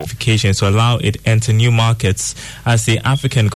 [0.00, 2.34] To allow it enter new markets
[2.66, 3.50] as the African.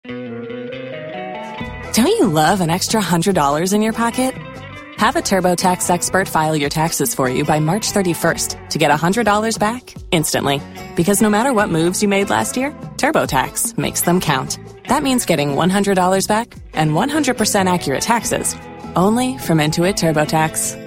[1.94, 4.34] Don't you love an extra $100 in your pocket?
[4.98, 9.60] Have a TurboTax expert file your taxes for you by March 31st to get $100
[9.60, 10.62] back instantly.
[10.96, 14.60] Because no matter what moves you made last year, TurboTax makes them count.
[14.88, 18.56] That means getting $100 back and 100% accurate taxes
[18.96, 20.87] only from Intuit TurboTax.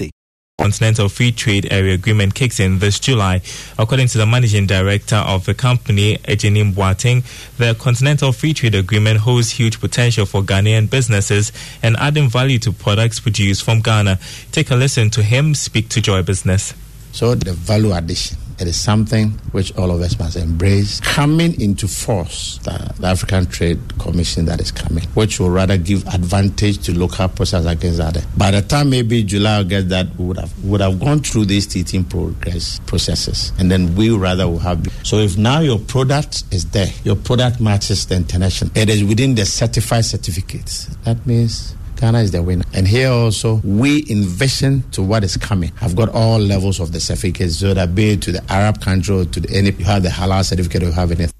[0.61, 3.41] Continental Free Trade Area Agreement kicks in this July.
[3.79, 7.23] According to the managing director of the company, Ejinim Boateng,
[7.57, 11.51] the Continental Free Trade Agreement holds huge potential for Ghanaian businesses
[11.81, 14.19] and adding value to products produced from Ghana.
[14.51, 16.75] Take a listen to him speak to Joy Business.
[17.11, 20.99] So the value addition it is something which all of us must embrace.
[20.99, 26.05] Coming into force, the, the, African Trade Commission that is coming, which will rather give
[26.07, 28.23] advantage to local processors against others.
[28.37, 31.65] By the time maybe July August that we would have would have gone through these
[31.65, 34.85] teaching progress processes, and then we rather will have.
[35.03, 39.33] So if now your product is there, your product matches the international, it is within
[39.33, 40.85] the certified certificates.
[41.03, 42.65] That means Ghana is the winner.
[42.73, 45.71] And here also, we envision to what is coming.
[45.81, 49.39] I've got all levels of the certificates, so that be to the Arab country to
[49.39, 51.31] the, any, you have the halal certificate, you have anything.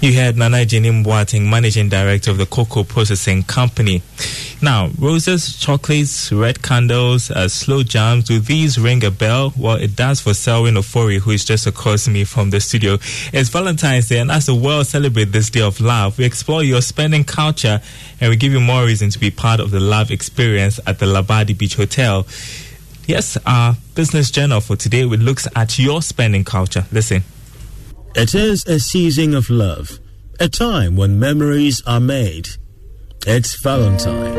[0.00, 4.02] You heard Nana Jenim Boateng, Managing Director of the Cocoa Processing Company.
[4.60, 9.52] Now, roses, chocolates, red candles, uh, slow jams, do these ring a bell?
[9.56, 12.94] Well, it does for Selwyn Ofori, who is just across me from the studio.
[13.32, 16.80] It's Valentine's Day, and as the world celebrates this day of love, we explore your
[16.80, 17.80] spending culture
[18.20, 21.06] and we give you more reason to be part of the love experience at the
[21.06, 22.26] Labadi Beach Hotel.
[23.06, 26.84] Yes, our business journal for today we looks at your spending culture.
[26.90, 27.22] Listen.
[28.16, 30.00] It is a season of love,
[30.40, 32.48] a time when memories are made.
[33.26, 34.36] It's Valentine.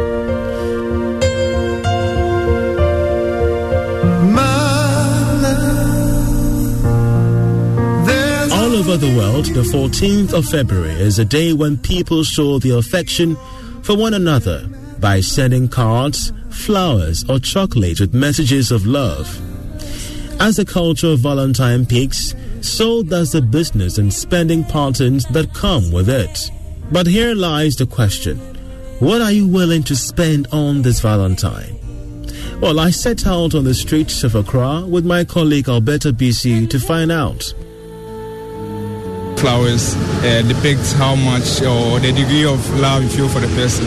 [8.52, 12.78] All over the world, the 14th of February is a day when people show their
[12.78, 13.36] affection
[13.84, 14.66] for one another
[15.00, 19.28] by sending cards, flowers, or chocolate with messages of love.
[20.42, 25.92] As the culture of Valentine peaks, so does the business and spending patterns that come
[25.92, 26.50] with it.
[26.92, 28.59] But here lies the question
[29.00, 31.80] what are you willing to spend on this Valentine?
[32.60, 36.80] Well, I set out on the streets of Accra with my colleague Alberta BC to
[36.80, 37.54] find out.
[39.40, 43.86] Flowers uh, depict how much or the degree of love you feel for the person.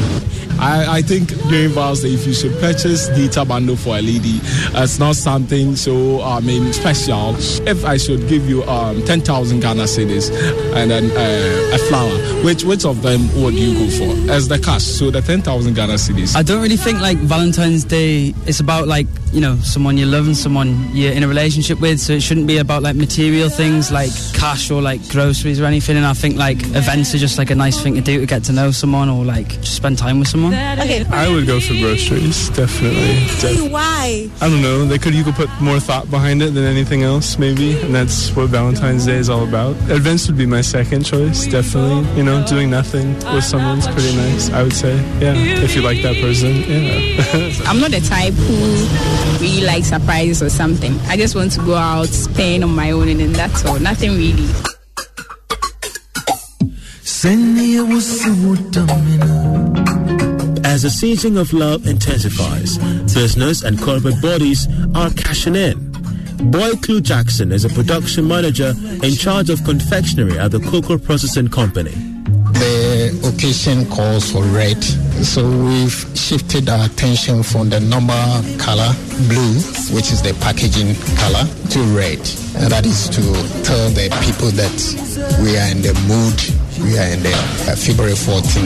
[0.63, 4.39] I, I think during Day, if you should purchase the bundle for a lady,
[4.75, 7.35] it's not something so I mean special.
[7.67, 10.31] If I should give you um, 10,000 Ghana cedis
[10.77, 14.59] and then uh, a flower, which which of them would you go for as the
[14.59, 14.85] cash?
[14.85, 16.37] So the 10,000 Ghana cedis.
[16.37, 20.27] I don't really think like Valentine's Day is about like you know someone you love
[20.27, 21.99] and someone you're in a relationship with.
[21.99, 25.97] So it shouldn't be about like material things like cash or like groceries or anything.
[25.97, 28.45] And I think like events are just like a nice thing to do to get
[28.45, 30.52] to know someone or like just spend time with someone.
[30.53, 31.05] Okay.
[31.11, 33.27] I would go for groceries, definitely.
[33.43, 33.69] Really?
[33.69, 34.29] Why?
[34.41, 34.85] I don't know.
[34.85, 38.35] They could you could put more thought behind it than anything else, maybe, and that's
[38.35, 39.77] what Valentine's Day is all about.
[39.91, 42.09] Events would be my second choice, definitely.
[42.17, 44.51] You know, doing nothing with someone's pretty nice.
[44.51, 45.35] I would say, yeah.
[45.37, 47.53] If you like that person, yeah.
[47.67, 50.99] I'm not the type who really likes surprises or something.
[51.09, 53.79] I just want to go out, spend on my own, and then that's all.
[53.79, 54.49] Nothing really.
[60.73, 62.79] As the season of love intensifies,
[63.13, 65.93] business and corporate bodies are cashing in.
[66.51, 68.73] Boy Clue Jackson is a production manager
[69.03, 71.93] in charge of confectionery at the Cocoa Processing Company.
[72.57, 74.83] The occasion calls for red.
[75.23, 78.95] So we've shifted our attention from the normal color,
[79.29, 79.61] blue,
[79.93, 82.21] which is the packaging color, to red.
[82.57, 83.21] And that is to
[83.63, 84.73] tell the people that
[85.45, 86.41] we are in the mood
[86.81, 87.33] we are in the
[87.69, 88.65] uh, February 14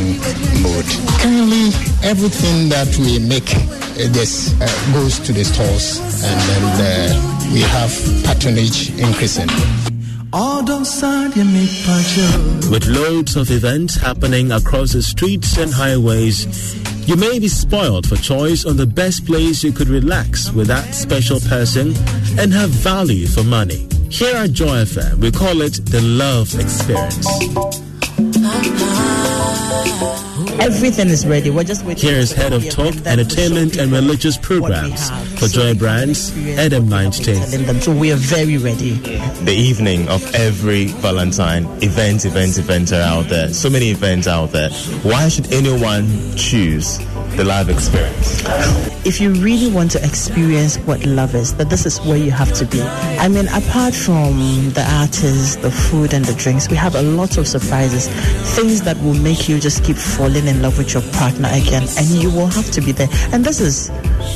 [0.62, 0.86] mood.
[1.20, 1.72] Currently,
[2.02, 6.40] everything that we make uh, this uh, goes to the stores, and
[6.78, 7.90] then uh, we have
[8.24, 9.48] patronage increasing.
[12.70, 16.74] With loads of events happening across the streets and highways,
[17.08, 20.94] you may be spoiled for choice on the best place you could relax with that
[20.94, 21.94] special person
[22.38, 23.88] and have value for money.
[24.10, 27.85] Here at Joy FM, we call it the love experience.
[30.58, 31.50] Everything is ready.
[31.50, 32.08] We're just waiting.
[32.08, 37.34] Here is head of talk, entertainment, and religious programs for Joy Brands, Adam Ninety.
[37.80, 38.94] So we are very ready.
[39.44, 43.52] The evening of every Valentine, events, events, events are out there.
[43.52, 44.70] So many events out there.
[45.02, 46.98] Why should anyone choose
[47.36, 48.42] the live experience?
[49.04, 52.52] If you really want to experience what love is, that this is where you have
[52.54, 52.82] to be.
[52.82, 57.38] I mean, apart from the artists, the food, and the drinks, we have a lot
[57.38, 58.08] of surprises,
[58.56, 62.06] things that will make you just keep falling in love with your partner again, and
[62.08, 63.08] you will have to be there.
[63.32, 63.88] And this is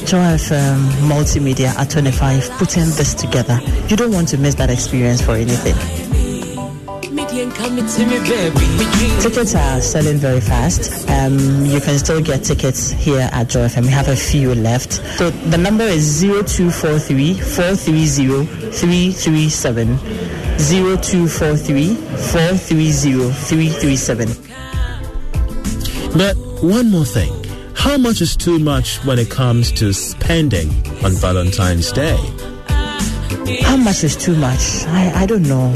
[0.06, 3.60] Joy FM Multimedia at 25 putting this together.
[3.88, 6.09] You don't want to miss that experience for anything.
[9.20, 11.08] Tickets are selling very fast.
[11.08, 13.82] Um, you can still get tickets here at Joy FM.
[13.84, 14.94] We have a few left.
[15.16, 19.96] So the number is 0243 430 337.
[20.58, 24.28] 0243 430 337.
[26.18, 27.32] But one more thing.
[27.74, 30.68] How much is too much when it comes to spending
[31.04, 32.18] on Valentine's Day?
[33.62, 34.84] How much is too much?
[34.86, 35.70] I, I don't know,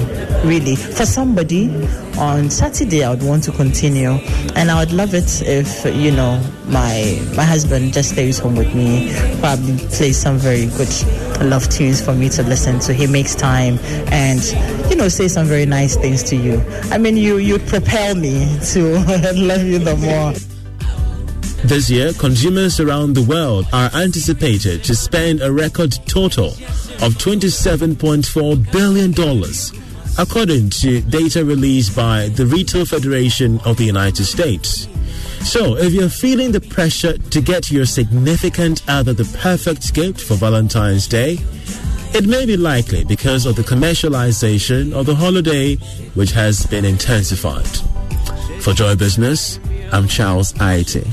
[0.44, 0.74] really.
[0.74, 1.70] For somebody,
[2.18, 4.10] on Saturday, I would want to continue,
[4.56, 8.74] and I would love it if, you know, my my husband just stays home with
[8.74, 10.92] me, probably plays some very good
[11.42, 12.92] love tunes for me to listen to.
[12.92, 13.78] He makes time
[14.10, 14.42] and,
[14.90, 16.60] you know, say some very nice things to you.
[16.90, 18.94] I mean, you, you propel me to
[19.34, 20.53] love you the more.
[21.64, 26.48] This year, consumers around the world are anticipated to spend a record total
[27.00, 29.12] of $27.4 billion,
[30.18, 34.88] according to data released by the Retail Federation of the United States.
[35.40, 40.34] So, if you're feeling the pressure to get your significant other the perfect gift for
[40.34, 41.38] Valentine's Day,
[42.12, 45.76] it may be likely because of the commercialization of the holiday,
[46.12, 47.66] which has been intensified.
[48.60, 49.58] For Joy Business,
[49.92, 51.04] I'm Charles Aite.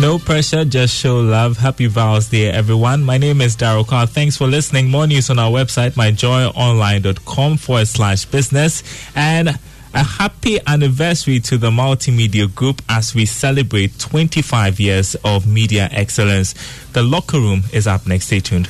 [0.00, 1.56] No pressure, just show love.
[1.56, 3.02] Happy Vows Day, everyone.
[3.04, 4.06] My name is Daryl Carr.
[4.06, 4.88] Thanks for listening.
[4.90, 8.82] More news on our website, myjoyonline.com forward slash business.
[9.16, 9.48] And
[9.94, 16.54] a happy anniversary to the multimedia group as we celebrate 25 years of media excellence.
[16.92, 18.26] The locker room is up next.
[18.26, 18.66] Stay tuned.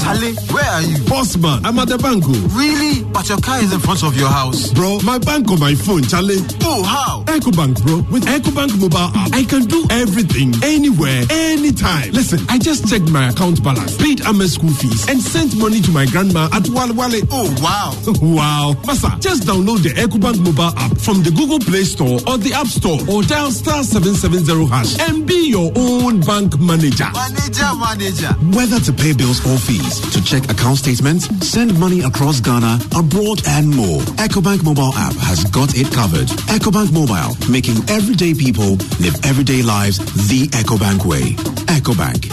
[0.00, 1.04] Charlie, where are you?
[1.08, 2.24] Boss man, I'm at the bank.
[2.54, 2.99] Really?
[3.12, 4.72] But your car is in front of your house.
[4.72, 6.38] Bro, my bank on my phone, Charlie.
[6.62, 7.24] Oh, how?
[7.24, 7.96] EcoBank, bro.
[8.10, 12.12] With EcoBank mobile app, I can do everything, anywhere, anytime.
[12.12, 15.90] Listen, I just checked my account balance, paid Amma school fees, and sent money to
[15.90, 17.26] my grandma at Walewale.
[17.30, 17.92] Oh, wow.
[18.22, 18.74] wow.
[18.84, 22.66] Masa, just download the EcoBank mobile app from the Google Play Store or the App
[22.66, 27.10] Store or dial star 770 hash and be your own bank manager.
[27.12, 28.32] Manager, manager.
[28.56, 33.40] Whether to pay bills or fees, to check account statements, send money across Ghana, abroad,
[33.48, 34.00] and more.
[34.20, 36.28] EcoBank mobile app has got it covered.
[36.52, 41.32] EcoBank mobile, making everyday people live everyday lives the EcoBank way.
[41.80, 42.28] EcoBank,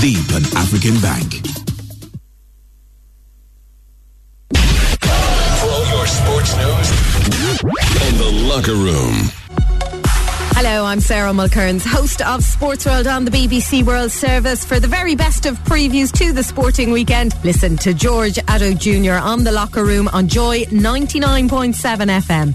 [0.00, 1.42] the Pan African Bank.
[5.60, 6.88] For all your sports news
[8.06, 9.41] in the locker room.
[10.54, 14.64] Hello, I'm Sarah Mulkerrins, host of Sports World on the BBC World Service.
[14.64, 19.14] For the very best of previews to the sporting weekend, listen to George Addo Jr.
[19.24, 22.54] on the locker room on Joy 99.7 FM.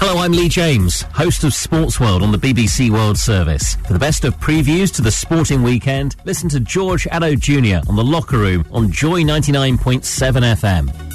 [0.00, 3.76] Hello, I'm Lee James, host of Sports World on the BBC World Service.
[3.86, 7.88] For the best of previews to the sporting weekend, listen to George Addo Jr.
[7.88, 11.07] on the locker room on Joy 99.7 FM.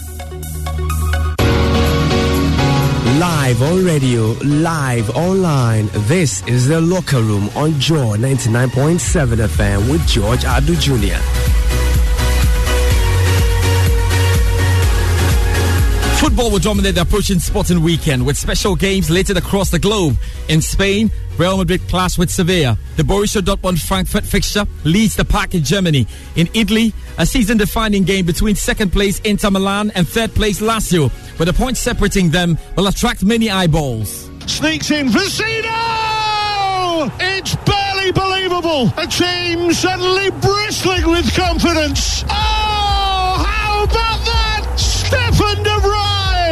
[3.23, 5.87] Live on radio, live online.
[6.09, 11.52] This is the locker room on Joy 99.7 FM with George Addo Jr.
[16.23, 20.15] Football will dominate the approaching sporting weekend with special games later across the globe.
[20.47, 22.77] In Spain, Real Madrid clash with Sevilla.
[22.95, 26.07] The Borussia Dortmund Frankfurt fixture leads the pack in Germany.
[26.37, 31.45] In Italy, a season-defining game between second place Inter Milan and third place Lazio, where
[31.45, 34.29] the points separating them will attract many eyeballs.
[34.45, 37.11] Sneaks in Vecino!
[37.19, 38.93] It's barely believable.
[38.95, 42.23] A team suddenly bristling with confidence.
[42.29, 42.62] Oh,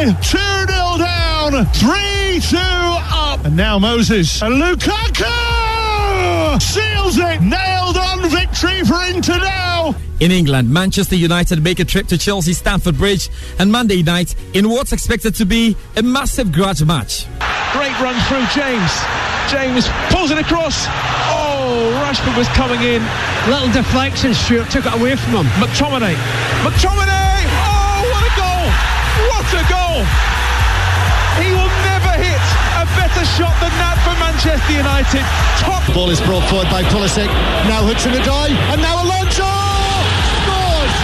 [0.02, 0.38] Vrij, 2
[0.72, 3.44] 0 down, 3 2 up.
[3.44, 4.42] And now Moses.
[4.42, 5.30] And Lukaku
[6.60, 7.40] seals it.
[7.40, 9.94] Nailed on victory for Inter now.
[10.18, 13.28] In England, Manchester United make a trip to Chelsea Stamford Bridge
[13.58, 17.26] and Monday night in what's expected to be a massive grudge match.
[17.72, 18.92] Great run through James.
[19.50, 20.86] James pulls it across.
[21.30, 23.02] Oh, Rashford was coming in.
[23.48, 25.46] Little deflection, Stuart took it away from him.
[25.62, 26.14] McTominay.
[26.62, 27.42] McTominay!
[27.66, 28.66] Oh, what a goal!
[29.28, 29.81] What a goal!
[30.00, 32.44] He will never hit
[32.80, 35.24] a better shot than that for Manchester United.
[35.60, 35.84] Top.
[35.94, 37.28] Ball is brought forward by Pulisic.
[37.68, 39.48] Now Hudson Odoi, and now Alonso
[40.40, 40.94] scores.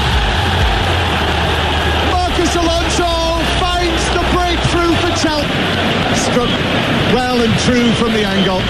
[2.12, 3.12] Marcos Alonso
[3.60, 5.48] finds the breakthrough for Chelsea.
[6.28, 6.50] Struck
[7.12, 8.60] well and true from the angle.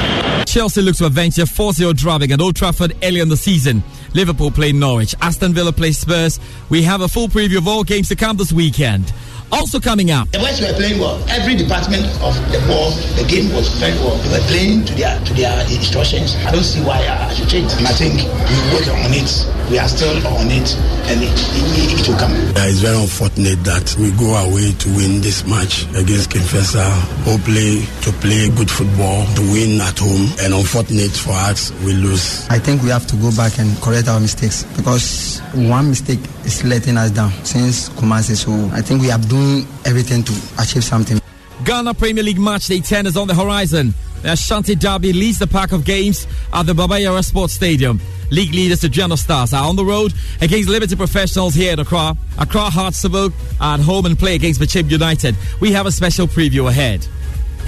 [0.47, 3.83] Chelsea looks to avenge their 4-0 drubbing at Old Trafford early in the season.
[4.15, 5.15] Liverpool play Norwich.
[5.21, 6.41] Aston Villa play Spurs.
[6.71, 9.13] We have a full preview of all games to come this weekend.
[9.51, 10.29] Also coming up.
[10.31, 11.17] The boys were playing well.
[11.29, 14.17] Every department of the ball, the game was very well.
[14.21, 16.37] They were playing to their to their instructions.
[16.45, 17.73] I don't see why I should change.
[17.81, 19.31] And I think we work on it.
[19.71, 20.69] We are still on it,
[21.13, 22.33] and it, it, it will come.
[22.33, 26.85] Uh, it's very unfortunate that we go away to win this match against Kinfesa.
[27.25, 32.49] Hopefully to play good football, to win at home, and unfortunate for us, we lose.
[32.49, 36.65] I think we have to go back and correct our mistakes because one mistake is
[36.65, 38.35] letting us down since Kumasi.
[38.35, 41.21] So I think we are doing everything to achieve something.
[41.65, 43.93] Ghana Premier League match day 10 is on the horizon.
[44.23, 48.01] The Ashanti Derby leads the pack of games at the Baba Yara Sports Stadium.
[48.31, 52.17] League leaders the General Stars are on the road against Liberty Professionals here at Accra.
[52.39, 55.37] Accra Hearts are at home and play against Bechem United.
[55.61, 57.07] We have a special preview ahead.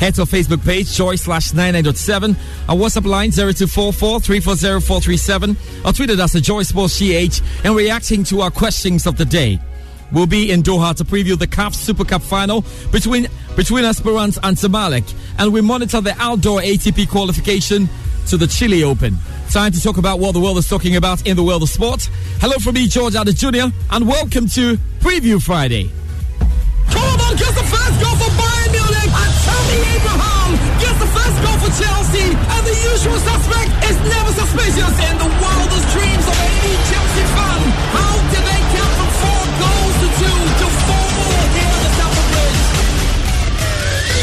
[0.01, 2.35] Head to our Facebook page, joy slash 99.7,
[2.71, 7.77] our WhatsApp line 0244 340 437, or tweet at us at Joy Sports GH and
[7.77, 9.61] reacting to our questions of the day.
[10.11, 13.27] We'll be in Doha to preview the CAF Super Cup final between
[13.57, 17.87] between Esperance and Zamalek, and we monitor the outdoor ATP qualification
[18.29, 19.19] to the Chile Open.
[19.51, 22.09] Time to talk about what the world is talking about in the world of sport.
[22.41, 25.91] Hello from me, George Addo Jr., and welcome to Preview Friday.
[31.79, 36.50] Chelsea, and the usual suspect is never suspicious in the wildest dreams of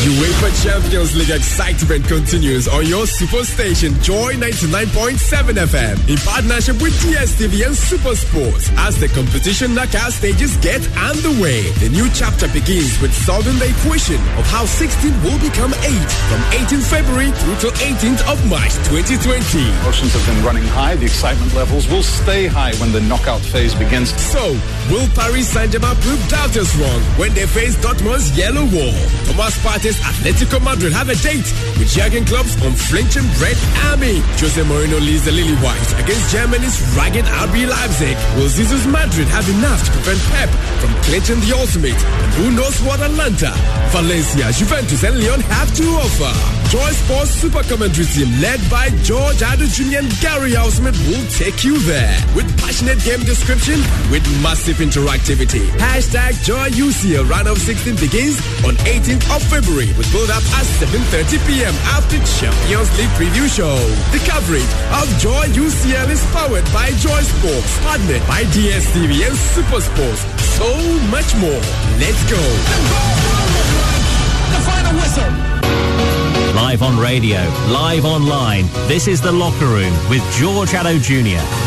[0.07, 5.19] UEFA Champions League excitement continues on your super station Joy 99.7
[5.67, 11.67] FM in partnership with DSTV and Super Sports as the competition knockout stages get underway.
[11.83, 15.91] The new chapter begins with solving the equation of how 16 will become 8
[16.31, 19.43] from 18th February through to 18th of March 2020.
[19.83, 20.95] Emotions have been running high.
[20.95, 24.15] The excitement levels will stay high when the knockout phase begins.
[24.15, 24.55] So,
[24.87, 28.95] will Paris Saint-Germain prove doubters wrong when they face Dortmund's yellow wall?
[29.27, 33.57] Thomas Partey's Atletico Madrid have a date with Jurgen Klopp's unflinching Red
[33.89, 34.19] Army.
[34.41, 38.15] Jose Mourinho leads the Lily White against Germany's ragged RB Leipzig.
[38.35, 40.49] Will Zizou's Madrid have enough to prevent Pep
[40.81, 41.97] from clinching the ultimate?
[41.97, 43.53] And who knows what Atalanta,
[43.89, 46.33] Valencia, Juventus, and Lyon have to offer?
[46.69, 50.03] Joy Sports Super Commentary Team led by George Addo Jr.
[50.03, 53.79] and Gary Al-Smith will take you there with passionate game description
[54.11, 55.63] with massive interactivity.
[55.79, 58.35] Hashtag Joy UCL round of 16 begins
[58.67, 61.73] on 18th of February with build up at 7.30 p.m.
[61.95, 63.77] after Champions League preview show.
[64.11, 69.81] The coverage of Joy UCL is powered by Joy Sports, partnered by DSTV and Super
[69.81, 70.21] Sports.
[70.57, 70.67] So
[71.13, 71.61] much more.
[72.01, 72.41] Let's go.
[74.51, 75.31] The final whistle.
[76.55, 77.37] Live on radio,
[77.69, 78.65] live online.
[78.87, 81.66] This is The Locker Room with George Addo Jr.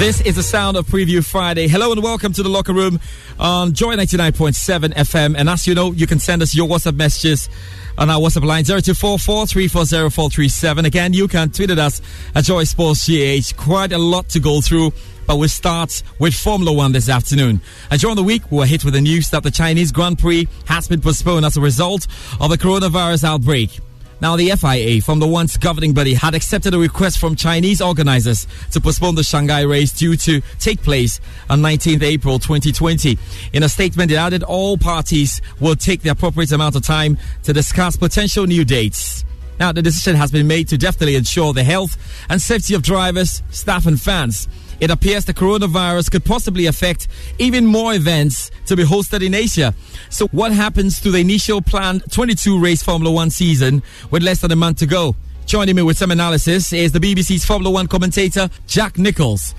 [0.00, 1.68] This is the sound of Preview Friday.
[1.68, 2.98] Hello and welcome to the locker room
[3.38, 5.34] on Joy 99.7 FM.
[5.36, 7.50] And as you know, you can send us your WhatsApp messages
[7.98, 12.00] on our WhatsApp line 0244 340 Again, you can tweet at us
[12.34, 13.54] at Joy Sports GH.
[13.58, 14.94] Quite a lot to go through,
[15.26, 17.60] but we start with Formula One this afternoon.
[17.90, 20.48] And during the week, we were hit with the news that the Chinese Grand Prix
[20.64, 22.06] has been postponed as a result
[22.40, 23.80] of the coronavirus outbreak.
[24.20, 28.46] Now, the FIA, from the once governing body, had accepted a request from Chinese organizers
[28.72, 33.18] to postpone the Shanghai race due to take place on 19th April 2020.
[33.54, 37.54] In a statement, it added all parties will take the appropriate amount of time to
[37.54, 39.24] discuss potential new dates.
[39.58, 41.96] Now, the decision has been made to definitely ensure the health
[42.28, 44.48] and safety of drivers, staff, and fans.
[44.80, 47.06] It appears the coronavirus could possibly affect
[47.38, 49.74] even more events to be hosted in Asia.
[50.08, 54.50] So, what happens to the initial planned 22 race Formula One season with less than
[54.52, 55.14] a month to go?
[55.44, 59.54] Joining me with some analysis is the BBC's Formula One commentator, Jack Nicholls.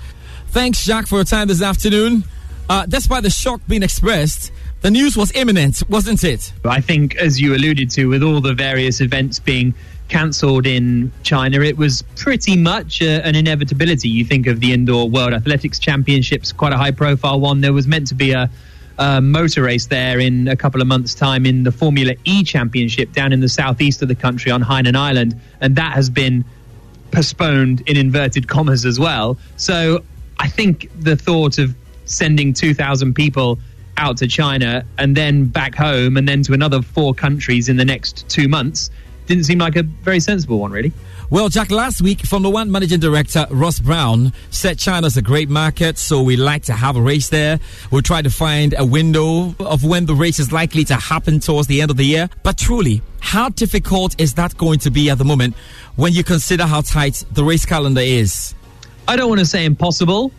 [0.48, 2.24] Thanks, Jack, for your time this afternoon.
[2.68, 4.50] Uh, despite the shock being expressed,
[4.80, 6.52] the news was imminent, wasn't it?
[6.64, 9.74] I think, as you alluded to, with all the various events being
[10.12, 14.10] cancelled in China, it was pretty much uh, an inevitability.
[14.10, 17.62] You think of the Indoor World Athletics Championships, quite a high profile one.
[17.62, 18.50] There was meant to be a,
[18.98, 23.12] a motor race there in a couple of months' time in the Formula E Championship
[23.12, 26.44] down in the southeast of the country on Hainan Island, and that has been
[27.10, 29.38] postponed in inverted commas as well.
[29.56, 30.04] So
[30.38, 33.58] I think the thought of sending 2,000 people
[33.96, 37.84] out to China and then back home and then to another four countries in the
[37.84, 38.90] next two months
[39.26, 40.92] didn't seem like a very sensible one, really.
[41.30, 45.48] Well, Jack, last week, from the one managing director, Ross Brawn, said China's a great
[45.48, 47.58] market, so we like to have a race there.
[47.90, 51.68] We'll try to find a window of when the race is likely to happen towards
[51.68, 52.28] the end of the year.
[52.42, 55.54] But truly, how difficult is that going to be at the moment
[55.96, 58.54] when you consider how tight the race calendar is?
[59.08, 60.32] I don't want to say impossible,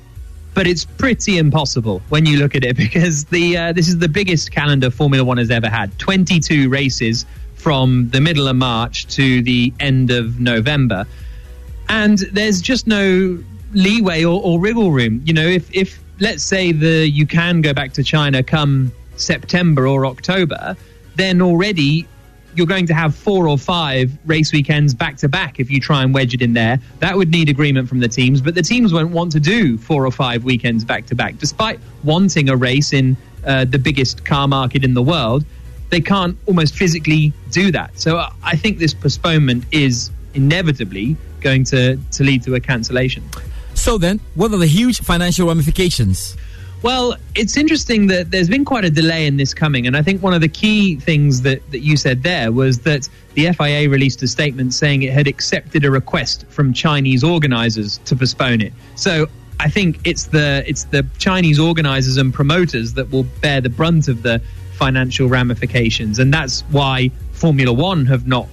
[0.54, 4.10] but it's pretty impossible when you look at it because the uh, this is the
[4.10, 5.98] biggest calendar Formula One has ever had.
[5.98, 7.26] Twenty-two races
[7.64, 11.08] from the middle of March to the end of November.
[11.88, 13.42] And there's just no
[13.74, 15.22] leeway or, or wriggle room.
[15.24, 19.88] You know, if, if let's say the you can go back to China come September
[19.88, 20.76] or October,
[21.16, 22.06] then already
[22.54, 26.04] you're going to have four or five race weekends back to back if you try
[26.04, 26.82] and wedge it in there.
[27.00, 30.06] That would need agreement from the teams, but the teams won't want to do four
[30.06, 33.16] or five weekends back to back, despite wanting a race in
[33.46, 35.46] uh, the biggest car market in the world
[35.94, 38.00] they can't almost physically do that.
[38.00, 43.24] So uh, I think this postponement is inevitably going to, to lead to a cancellation.
[43.76, 46.36] So then, what are the huge financial ramifications?
[46.82, 49.88] Well, it's interesting that there's been quite a delay in this coming.
[49.88, 53.08] And I think one of the key things that, that you said there was that
[53.36, 58.16] the FIA released a statement saying it had accepted a request from Chinese organizers to
[58.16, 58.74] postpone it.
[58.96, 59.28] So
[59.60, 64.08] I think it's the it's the Chinese organizers and promoters that will bear the brunt
[64.10, 64.42] of the
[64.84, 68.50] financial ramifications, and that's why Formula One have not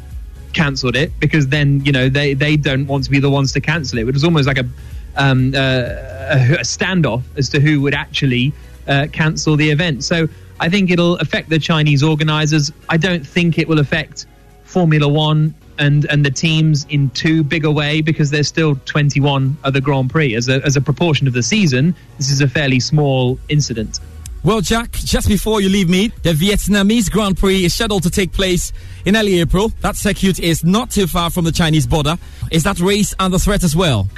[0.52, 3.60] cancelled it because then you know they they don't want to be the ones to
[3.60, 4.06] cancel it.
[4.06, 4.68] It was almost like a
[5.16, 8.52] um, uh, a, standoff as to who would actually
[8.86, 10.04] uh, cancel the event.
[10.04, 10.28] So
[10.60, 12.70] I think it'll affect the Chinese organisers.
[12.88, 14.26] I don't think it will affect
[14.62, 19.56] Formula One and and the teams in too big a way because there's still 21
[19.64, 21.92] other Grand Prix as a as a proportion of the season.
[22.18, 23.98] This is a fairly small incident.
[24.42, 28.32] Well, Jack, just before you leave me, the Vietnamese Grand Prix is scheduled to take
[28.32, 28.72] place
[29.04, 29.68] in early April.
[29.82, 32.16] That circuit is not too far from the Chinese border.
[32.50, 34.08] Is that race under threat as well?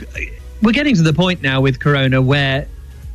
[0.63, 2.69] We're getting to the point now with Corona where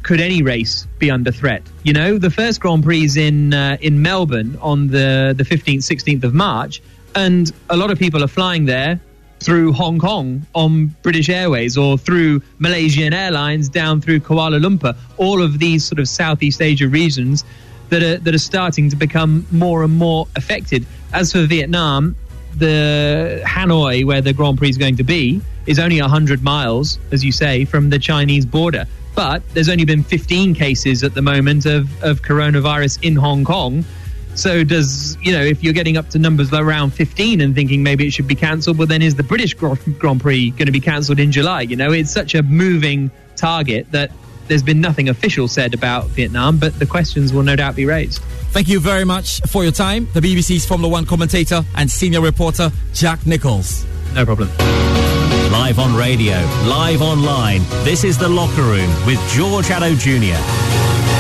[0.03, 1.63] could any race be under threat?
[1.83, 5.77] You know, the first Grand Prix is in uh, in Melbourne on the the 15th,
[5.77, 6.81] 16th of March,
[7.15, 8.99] and a lot of people are flying there
[9.39, 14.95] through Hong Kong on British Airways or through Malaysian Airlines down through Kuala Lumpur.
[15.17, 17.43] All of these sort of Southeast Asia regions
[17.89, 20.85] that are that are starting to become more and more affected.
[21.13, 22.15] As for Vietnam,
[22.55, 27.23] the Hanoi, where the Grand Prix is going to be, is only 100 miles, as
[27.23, 28.85] you say, from the Chinese border.
[29.15, 33.83] But there's only been 15 cases at the moment of, of coronavirus in Hong Kong.
[34.37, 38.05] So does you know if you're getting up to numbers around 15 and thinking maybe
[38.05, 41.19] it should be cancelled, well then is the British Grand Prix going to be cancelled
[41.19, 41.61] in July?
[41.61, 44.11] You know, it's such a moving target that
[44.47, 48.21] there's been nothing official said about Vietnam, but the questions will no doubt be raised.
[48.51, 50.07] Thank you very much for your time.
[50.13, 53.85] The BBC's Formula One commentator and senior reporter Jack Nicholls.
[54.13, 54.49] No problem.
[55.51, 56.35] Live on radio,
[56.67, 57.61] live online.
[57.83, 61.16] This is the locker room with George Addo Jr.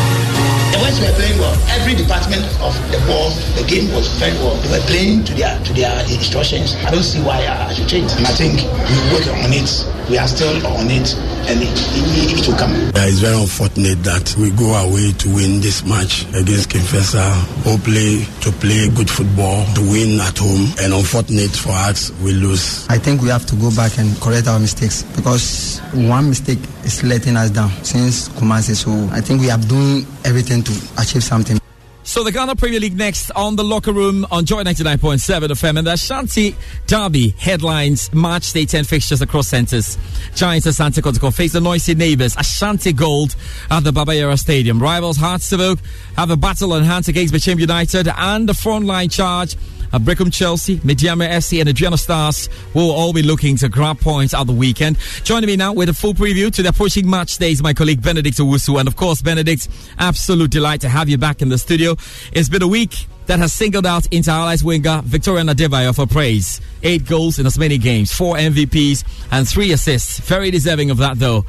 [0.71, 1.55] The West were playing well.
[1.79, 4.55] Every department of the ball, the game was very well.
[4.61, 6.75] They were playing to their to their instructions.
[6.85, 8.11] I don't see why uh, I should change.
[8.13, 9.69] And I think we work on it.
[10.09, 11.11] We are still on it,
[11.51, 12.71] and it, it, it will come.
[12.95, 17.27] Yeah, it's very unfortunate that we go away to win this match against Kinfesa.
[17.67, 22.87] Hopefully, to play good football, to win at home, and unfortunate for us, we lose.
[22.87, 27.03] I think we have to go back and correct our mistakes because one mistake is
[27.03, 28.75] letting us down since Kumasi.
[28.79, 31.59] So I think we have done everything to achieve something.
[32.07, 35.87] So the Ghana Premier League next on the locker room on Joy 99.7 FM and
[35.87, 36.55] the Ashanti
[36.87, 39.97] Derby headlines March Day 10 fixtures across centres.
[40.33, 43.35] Giants Asante Kotoko face the noisy neighbours Ashanti Gold
[43.69, 44.81] at the Baba Yara Stadium.
[44.81, 45.79] Rivals Hearts of Oak
[46.15, 49.57] have a battle on hands against Bechem United and the frontline charge
[49.93, 54.33] uh, Berekum Chelsea, Medeama SC, and Aduana Stars will all be looking to grab points
[54.33, 54.97] at the weekend.
[55.23, 58.37] Joining me now with a full preview to the approaching match days, my colleague Benedict
[58.37, 58.79] Owusu.
[58.79, 59.67] And of course, Benedict,
[59.99, 61.95] absolute delight to have you back in the studio.
[62.31, 66.61] It's been a week that has singled out Inter Allies winger Victorien Adebayor for praise.
[66.83, 70.19] Eight goals in as many games, four MVPs, and three assists.
[70.19, 71.45] Very deserving of that, though.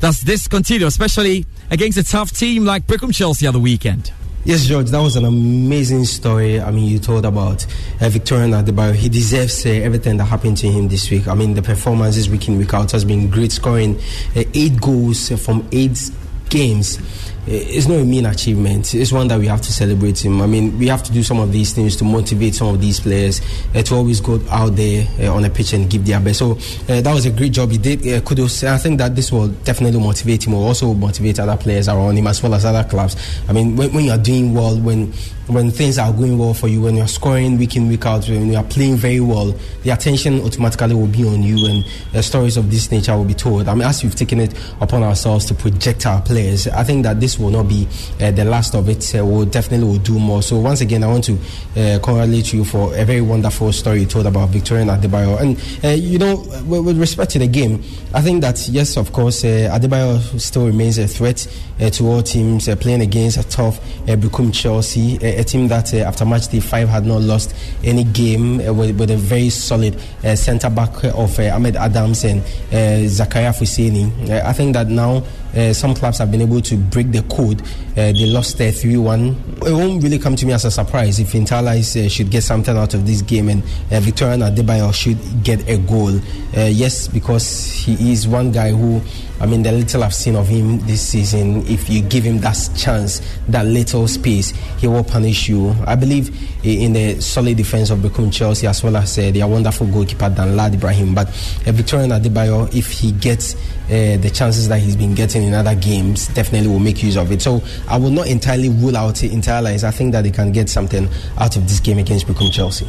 [0.00, 4.12] Does this continue, especially against a tough team like Berekum Chelsea at the weekend?
[4.44, 6.60] Yes, George, that was an amazing story.
[6.60, 8.92] I mean, you told about uh, Victorien Adebayor.
[8.92, 11.28] He deserves uh, everything that happened to him this week.
[11.28, 14.00] I mean, the performances week in, week out has been great, scoring
[14.34, 16.10] uh, eight goals from eight
[16.48, 16.98] games
[17.46, 18.94] it's not a mean achievement.
[18.94, 20.40] It's one that we have to celebrate him.
[20.40, 23.00] I mean, we have to do some of these things to motivate some of these
[23.00, 23.40] players
[23.74, 26.38] uh, to always go out there uh, on a pitch and give their best.
[26.38, 28.24] So uh, that was a great job he did.
[28.24, 28.62] Kudos.
[28.64, 30.52] I think that this will definitely motivate him.
[30.52, 33.16] Will also motivate other players around him as well as other clubs.
[33.48, 35.12] I mean, when, when you're doing well, when
[35.48, 38.50] when things are going well for you, when you're scoring week in, week out, when
[38.50, 39.52] you are playing very well,
[39.82, 43.68] the attention automatically will be on you and stories of this nature will be told.
[43.68, 47.20] I mean, as we've taken it upon ourselves to project our players, I think that
[47.20, 47.88] this will not be
[48.20, 49.14] uh, the last of it.
[49.14, 50.42] Uh, we'll definitely will do more.
[50.42, 54.06] So once again, I want to uh, congratulate you for a very wonderful story you
[54.06, 55.40] told about Victorien Adebayor.
[55.40, 57.82] And, uh, you know, with, with, respect to the game,
[58.14, 61.46] I think that, yes, of course, uh, Adebayor still remains a threat
[61.80, 66.24] uh, to all teams playing against a tough uh, Berekum Chelsea a team that after
[66.24, 69.98] match day five had not lost any game with, with, a very solid
[70.34, 72.42] centre back of Ahmed Adams and
[72.72, 74.30] Zakaria Fuseni.
[74.30, 75.22] I think that now
[75.56, 77.62] uh, some clubs have been able to break the code.
[77.92, 79.28] Uh, they lost their 3 1.
[79.66, 82.76] It won't really come to me as a surprise if Allies uh, should get something
[82.76, 86.16] out of this game and uh, Victorien Adebayor should get a goal.
[86.56, 89.00] Uh, yes, because he is one guy who,
[89.42, 92.56] I mean, the little I've seen of him this season, if you give him that
[92.76, 95.74] chance, that little space, he will punish you.
[95.84, 96.30] I believe
[96.64, 100.74] in the solid defense of Berekum Chelsea as well as uh, their wonderful goalkeeper, Danlad
[100.74, 101.12] Ibrahim.
[101.12, 105.54] But uh, Victorien Adebayor, if he gets uh, the chances that he's been getting in
[105.54, 107.42] other games, definitely will make use of it.
[107.42, 109.82] So I will not entirely rule out Inter Allies.
[109.82, 112.86] I think that they can get something out of this game against Berekum Chelsea.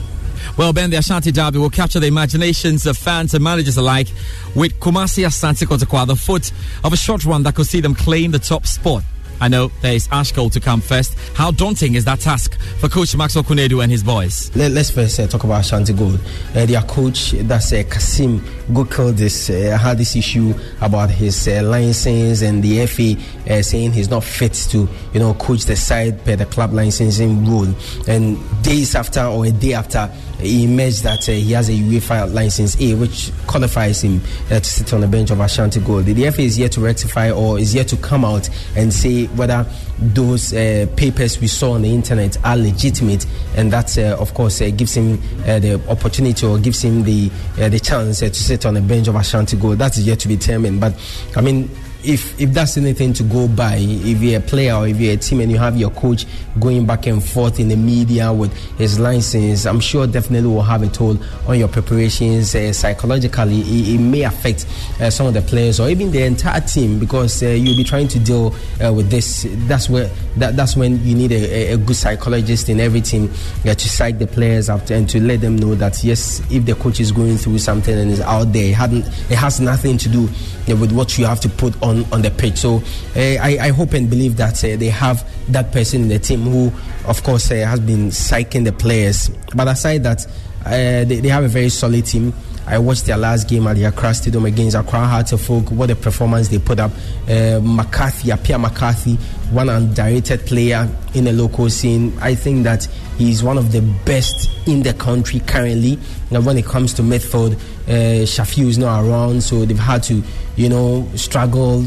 [0.55, 4.07] Well, Ben, the Ashanti Derby will capture the imaginations of fans and managers alike
[4.55, 6.51] with Kumasi Asante Kotoko the foot
[6.83, 9.03] of a short run that could see them claim the top spot
[9.43, 11.15] I know there is Ashkole to come first.
[11.35, 14.55] How daunting is that task for Coach Maxwell Konadu and his boys?
[14.55, 16.19] Let, us first uh, talk about Ashanti Gold.
[16.55, 18.39] Uh, their coach, that's uh, Kasim
[18.71, 24.09] Gokyildiz, uh, had this issue about his uh, license and the FA uh, saying he's
[24.09, 27.73] not fit to, you know, coach the side per the club licensing rule.
[28.07, 30.09] And days after or a day after,
[30.43, 34.65] he emerged that uh, he has a UEFA license A, which qualifies him uh, to
[34.65, 36.05] sit on the bench of Ashanti Gold.
[36.05, 39.65] The FA is yet to rectify or is yet to come out and say whether
[39.99, 43.25] those uh, papers we saw on the internet are legitimate,
[43.55, 47.29] and that, uh, of course, uh, gives him uh, the opportunity or gives him the
[47.55, 49.77] the chance to sit on the bench of Ashanti Gold.
[49.79, 50.81] That is yet to be determined.
[50.81, 50.93] But
[51.35, 51.69] I mean,
[52.03, 55.17] if if that's anything to go by, if you're a player or if you're a
[55.17, 56.25] team and you have your coach
[56.59, 60.83] going back and forth in the media with his license, I'm sure definitely will have
[60.83, 63.61] a toll on your preparations uh, psychologically.
[63.61, 64.65] It, it, may affect
[64.99, 68.07] uh, some of the players or even the entire team because uh, you'll be trying
[68.09, 69.47] to deal uh, with this.
[69.67, 73.31] That's where that, that's when you need a, a good psychologist in every team
[73.65, 76.75] uh, to psych the players up and to let them know that yes, if the
[76.75, 80.09] coach is going through something and is out there, it, hadn't, it has nothing to
[80.09, 80.23] do
[80.67, 82.57] with what you have to put on on, on the pitch.
[82.57, 82.77] So
[83.15, 86.41] uh, I, I, hope and believe that uh, they have that person in the team
[86.41, 86.71] who,
[87.07, 89.29] of course, uh, has been psyching the players.
[89.55, 90.25] But aside that,
[90.65, 92.33] they, they have a very solid team.
[92.65, 95.69] I watched their last game at the Accra Stadium against Accra Hearts of Oak.
[95.71, 96.91] What a performance they put up.
[97.27, 99.15] Uh, McCarthy, Apia McCarthy,
[99.51, 102.17] one underrated player in the local scene.
[102.21, 102.85] I think that
[103.17, 105.99] he's one of the best in the country currently.
[106.31, 107.55] And when it comes to midfield,
[107.87, 110.23] uh, Shafiu is not around, so they've had to,
[110.55, 111.83] you know, struggle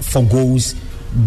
[0.00, 0.74] for goals.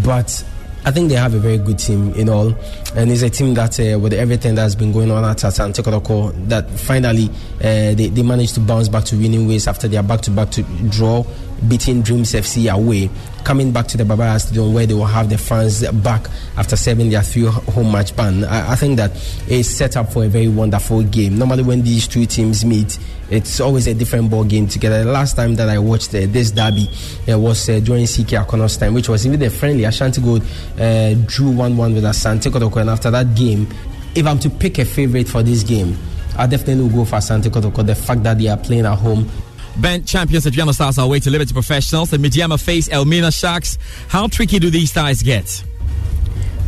[0.04, 0.44] But
[0.84, 2.52] I think they have a very good team in all,
[2.96, 6.32] and it's a team that, uh, with everything that's been going on at Asante Kotoko,
[6.48, 7.28] that finally
[7.60, 11.24] uh, they, they managed to bounce back to winning ways after their back-to-back to draw
[11.68, 13.10] beating Dreams FC away,
[13.44, 16.76] coming back to the Baba Yara Stadium where they will have the fans back after
[16.76, 18.44] serving their three home match ban.
[18.44, 19.10] I, I think that
[19.48, 21.38] it's set up for a very wonderful game.
[21.38, 22.98] Normally, when these two teams meet,
[23.30, 25.04] it's always a different ball game together.
[25.04, 26.88] The last time that I watched uh, this derby
[27.30, 29.84] uh, was uh, during CK Akonnor's time, which was even a friendly.
[29.84, 30.42] Ashanti Gold
[30.78, 33.66] uh, drew 1 1 with Asante Kotoko, and after that game,
[34.14, 35.96] if I'm to pick a favorite for this game,
[36.36, 37.86] I definitely will go for Asante Kotoko.
[37.86, 39.28] The fact that they are playing at home.
[39.76, 43.78] Ben champions Aduana Stars are away to Liberty Professionals and Medeama face Elmina Sharks.
[44.08, 45.64] How tricky do these ties get?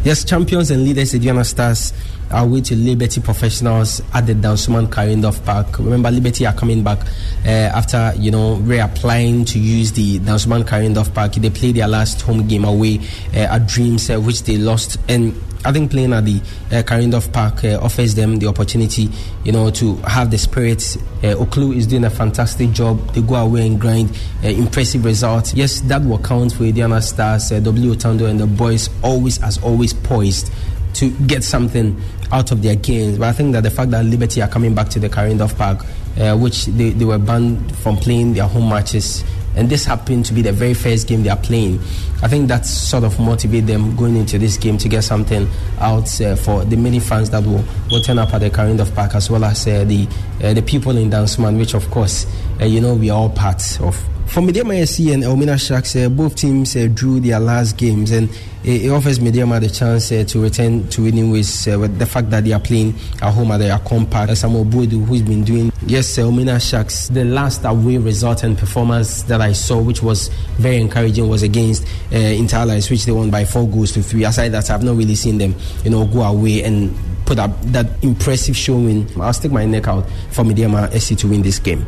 [0.05, 1.93] Yes, champions and leaders Aduana Stars
[2.31, 5.79] are way to Liberty Professionals at the Dansoman Carl Reindorf Park.
[5.79, 6.99] Remember, Liberty are coming back
[7.45, 11.33] uh, after, you know, reapplying to use the Dansoman Carl Reindorf Park.
[11.35, 13.01] They played their last home game away
[13.35, 14.99] uh, at Dreams, uh, which they lost.
[15.09, 15.35] And
[15.65, 16.41] I think playing at the
[16.73, 19.09] uh, Carl Reindorf Park uh, offers them the opportunity,
[19.45, 20.83] you know, to have the spirit.
[21.23, 23.15] Uh, Oklu is doing a fantastic job.
[23.15, 24.11] They go away and grind
[24.43, 25.55] uh, impressive results.
[25.55, 29.63] Yes, that will count for Aduana Stars, uh, W Otando, and the boys always, as
[29.63, 30.53] always, poised
[30.95, 32.01] to get something
[32.31, 33.19] out of their games.
[33.19, 35.57] But I think that the fact that Liberty are coming back to the Carl Reindorf
[35.57, 35.85] Park,
[36.19, 39.25] uh, which they, they were banned from playing their home matches,
[39.57, 41.79] and this happened to be the very first game they are playing.
[42.23, 46.21] I think that sort of motivate them going into this game to get something out
[46.21, 49.15] uh, for the many fans that will, will turn up at the Carl Reindorf Park
[49.15, 50.09] as well as uh, the
[50.43, 52.27] uh, the people in Dansoman, which of course
[52.61, 53.97] uh, you know we are all part of.
[54.27, 58.29] For Medeama SC and Elmina Sharks, uh, both teams uh, drew their last games, and
[58.65, 62.31] it, offers Medeama the chance uh, to return to winning ways uh, with the fact
[62.31, 63.75] that they are playing at home at their.
[63.75, 68.57] Uh, Samuel Boadu, who's been doing, yes, uh, Elmina Sharks, the last away result and
[68.57, 73.31] performance that I saw, which was very encouraging, was against uh, Interallies, which they won
[73.31, 74.25] by four goals to three.
[74.25, 76.95] Aside that, I've not really seen them, you know, go away and
[77.27, 79.09] put up that impressive showing.
[79.21, 81.87] I'll stick my neck out for Medeama SC to win this game.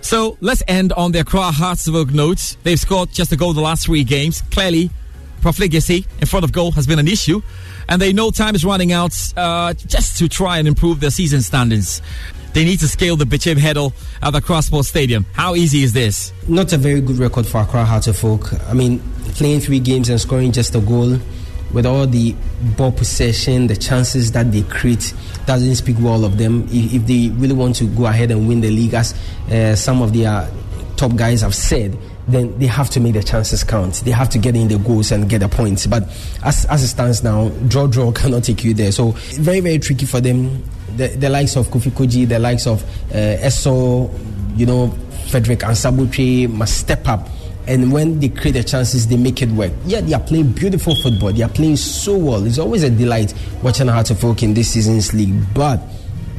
[0.00, 2.56] So let's end on the Accra Hearts of Oak note.
[2.62, 4.42] They've scored just a goal the last three games.
[4.50, 4.90] Clearly,
[5.40, 7.42] profligacy in front of goal has been an issue,
[7.88, 11.42] and they know time is running out uh, just to try and improve their season
[11.42, 12.02] standings.
[12.54, 15.26] They need to scale the Bechem Heddle at the Accra Sports Stadium.
[15.32, 16.32] How easy is this?
[16.48, 18.52] Not a very good record for Accra Hearts of Oak.
[18.68, 19.00] I mean,
[19.34, 21.18] playing three games and scoring just a goal
[21.72, 22.34] with all the
[22.76, 25.12] ball possession, the chances that they create,
[25.46, 26.66] doesn't speak well of them.
[26.70, 29.14] If, if they really want to go ahead and win the league, as
[29.50, 30.50] uh, some of their
[30.96, 31.96] top guys have said,
[32.28, 34.02] then they have to make the chances count.
[34.04, 35.86] They have to get in the goals and get the points.
[35.86, 36.04] But
[36.44, 38.92] as, as it stands now, draw draw cannot take you there.
[38.92, 40.62] So very very tricky for them.
[40.96, 44.10] The, the likes of Kofi Kordzi, the likes of uh, Esso,
[44.58, 44.90] you know,
[45.30, 47.28] Frederick Ansah Botchway must step up
[47.68, 49.70] and when they create the chances, they make it work.
[49.84, 51.34] Yeah, they are playing beautiful football.
[51.34, 52.46] They are playing so well.
[52.46, 55.34] It's always a delight watching how to folk in this season's league.
[55.52, 55.78] But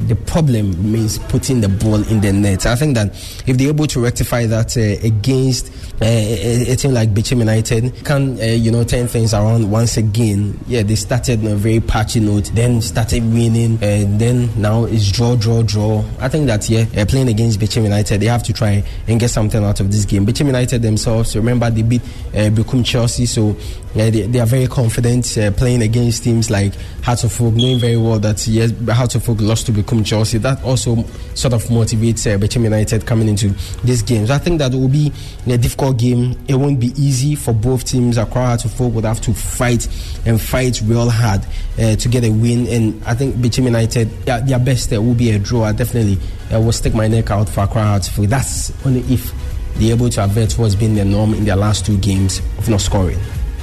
[0.06, 2.66] the problem remains putting the ball in the net.
[2.66, 3.14] I think that
[3.46, 8.40] if they're able to rectify that uh, against uh, a, a team like United, can
[8.40, 10.58] uh, you know turn things around once again.
[10.66, 15.10] Yeah, they started on a very patchy note, then started winning, and then now it's
[15.12, 16.04] draw, draw, draw.
[16.18, 19.28] I think that yeah, uh, playing against Bechem United, they have to try and get
[19.28, 20.26] something out of this game.
[20.26, 23.56] Bechem United themselves, remember they beat uh, Berekum Chelsea, so
[23.94, 27.78] yeah, they, they are very confident uh, playing against teams like Hearts of Oak, knowing
[27.78, 30.38] very well that yes, Hearts of Oak lost to Berekum Chelsea.
[30.38, 33.48] That also sort of motivates uh, Bechem United coming into
[33.84, 34.30] these games.
[34.30, 35.12] I think that will be
[35.46, 36.38] a difficult game.
[36.48, 38.16] It won't be easy for both teams.
[38.16, 39.86] Accra Folk would have to fight
[40.26, 41.44] and fight real hard
[41.78, 42.66] uh, to get a win.
[42.66, 45.64] And I think Bechem United, yeah, their best uh, will be a draw.
[45.64, 46.18] I definitely
[46.52, 48.26] uh, will stick my neck out for Accra Folk.
[48.26, 49.32] That's only if
[49.74, 52.80] they're able to avert what's been the norm in their last two games of not
[52.80, 53.18] scoring.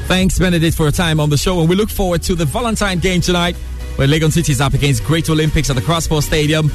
[0.08, 1.60] Thanks, Benedict, for your time on the show.
[1.60, 3.56] And we look forward to the Valentine game tonight,
[3.98, 6.72] where Legon City is up against Great Olympics at the Crossport Stadium.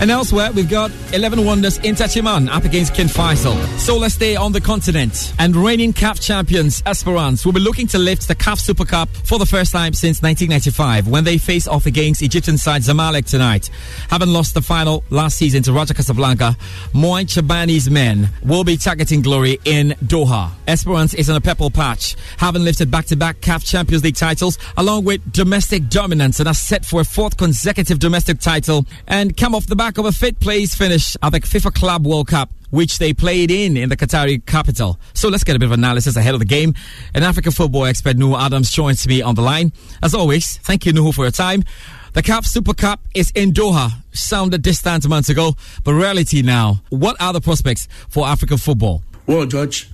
[0.00, 3.54] And elsewhere, we've got 11 Wonders Inter Chiman up against King Faisal.
[3.78, 5.34] So let's stay on the continent.
[5.38, 9.38] And reigning CAF champions Esperance will be looking to lift the CAF Super Cup for
[9.38, 13.68] the first time since 1995 when they face off against Egyptian side Zamalek tonight.
[14.08, 16.56] Having lost the final last season to Raja Casablanca,
[16.94, 20.50] Moin Chabani's men will be targeting glory in Doha.
[20.66, 25.30] Esperance is on a purple patch, having lifted back-to-back CAF Champions League titles along with
[25.30, 29.76] domestic dominance and are set for a fourth consecutive domestic title and come off the
[29.76, 33.50] back of a fifth place finish at the FIFA Club World Cup which they played
[33.50, 34.98] in in the Qatari capital.
[35.12, 36.74] So let's get a bit of analysis ahead of the game.
[37.14, 39.72] An African football expert, Nuhu Adams, joins me on the line.
[40.02, 41.64] As always, thank you, Nuhu, for your time.
[42.12, 43.90] The CAF Super Cup is in Doha.
[44.12, 46.80] Sounded distant months ago, but reality now.
[46.88, 49.02] What are the prospects for African football?
[49.26, 49.88] Well, George,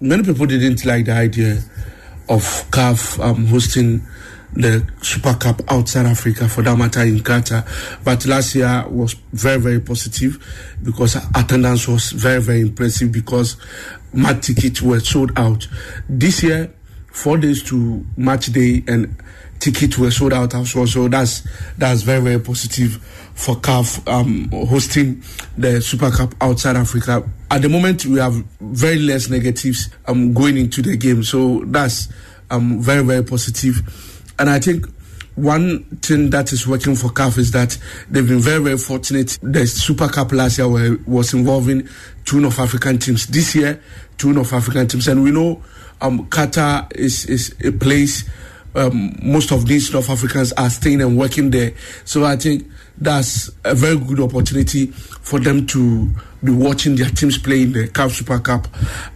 [0.00, 1.62] many people didn't like the idea
[2.28, 4.06] of CAF um, hosting
[4.54, 7.66] the Super Cup outside Africa for that matter in Qatar.
[8.04, 10.38] But last year was very, very positive
[10.82, 13.56] because attendance was very, very impressive because
[14.12, 15.66] match tickets were sold out.
[16.08, 16.72] This year,
[17.12, 19.16] four days to match day and
[19.58, 20.86] tickets were sold out as well.
[20.86, 21.46] So that's
[21.78, 22.96] that's very, very positive
[23.34, 25.22] for CAF um, hosting
[25.56, 27.28] the Super Cup outside Africa.
[27.50, 31.22] At the moment, we have very less negatives um, going into the game.
[31.22, 32.08] So that's
[32.50, 34.10] um, very, very positive.
[34.42, 34.86] And I think
[35.36, 37.78] one thing that is working for CAF is that
[38.10, 39.38] they've been very, very fortunate.
[39.40, 41.88] The Super Cup last year were, was involving
[42.24, 43.28] two North African teams.
[43.28, 43.80] This year,
[44.18, 45.06] two North African teams.
[45.06, 45.62] And we know
[46.00, 48.28] um, Qatar is, is a place
[48.74, 51.72] um, most of these North Africans are staying and working there.
[52.04, 56.10] So I think that's a very good opportunity for them to
[56.42, 58.66] be watching their teams play in the CAF Super Cup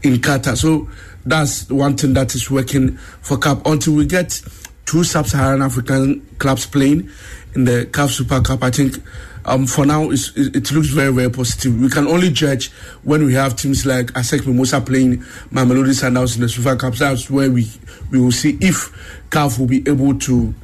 [0.05, 0.57] in Qatar.
[0.57, 0.89] So
[1.25, 4.41] that's one thing that is working for CAF until we get
[4.87, 7.11] two sub-Saharan African clubs playing
[7.55, 8.62] in the CAF Super Cup.
[8.62, 8.96] I think
[9.44, 11.81] um, for now it, it looks very very positive.
[11.81, 12.70] We can only judge
[13.03, 15.18] when we have teams like ASEC Mimosa playing
[15.53, 16.94] Mamelodi Sundowns in the Super Cup.
[16.94, 17.70] That's where we
[18.11, 18.92] we will see if
[19.31, 20.55] CAF will be able to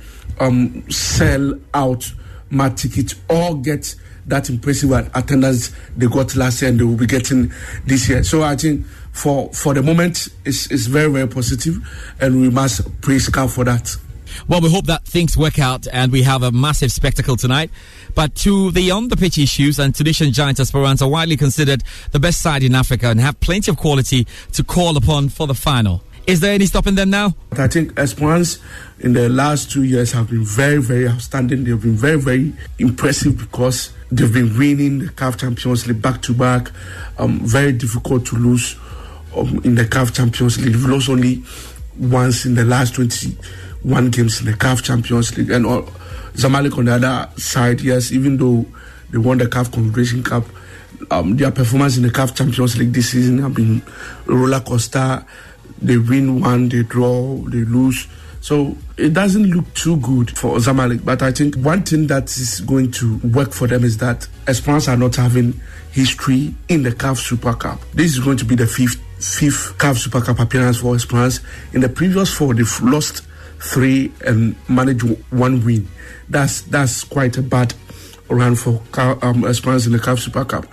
[0.40, 2.12] um, sell out
[2.50, 3.94] match tickets or get
[4.26, 7.52] that impressive attendance they got last year and they will be getting
[7.87, 8.22] this year.
[8.22, 11.76] So I think for for the moment it's, it's very very positive
[12.20, 13.96] and we must praise CAF for that.
[14.49, 17.71] Well, we hope that things work out and we have a massive spectacle tonight.
[18.14, 22.21] But to the on the pitch issues, and Tunisian Giants Esperance are widely considered the
[22.21, 26.03] best side in Africa and have plenty of quality to call upon for the final.
[26.27, 27.35] Is there any stopping them now?
[27.53, 28.61] I think Esperance
[29.01, 31.64] in the last two years have been very, very outstanding.
[31.64, 36.35] They've been very, very impressive because they've been winning the CAF Champions League back to
[36.35, 36.71] back.
[37.18, 38.77] Um, very difficult to lose
[39.37, 40.75] um, in the CAF Champions League.
[40.75, 41.42] They've lost only
[41.99, 42.99] once in the last
[43.83, 45.51] 21 games in the CAF Champions League.
[45.51, 45.83] And uh,
[46.35, 48.64] Zamalek on the other side, yes, even though
[49.11, 50.45] they won the CAF Confederation Cup,
[51.11, 53.83] um, their performance in the CAF Champions League this season have been
[54.27, 55.25] roller coaster.
[55.81, 58.07] They win one, they draw, they lose.
[58.40, 61.05] So it doesn't look too good for Zamalek.
[61.05, 64.88] But I think one thing that is going to work for them is that Esperance
[64.88, 65.61] are not having
[65.92, 67.81] history in the CAF Super Cup.
[67.95, 71.40] This is going to be the fifth fifth CAF Super Cup appearance for Esperance.
[71.73, 73.23] In the previous four, they've lost
[73.62, 75.88] three and manage one win.
[76.29, 77.75] That's that's quite a bad
[78.29, 80.66] run for um, Esperance in the CAF Super Cup.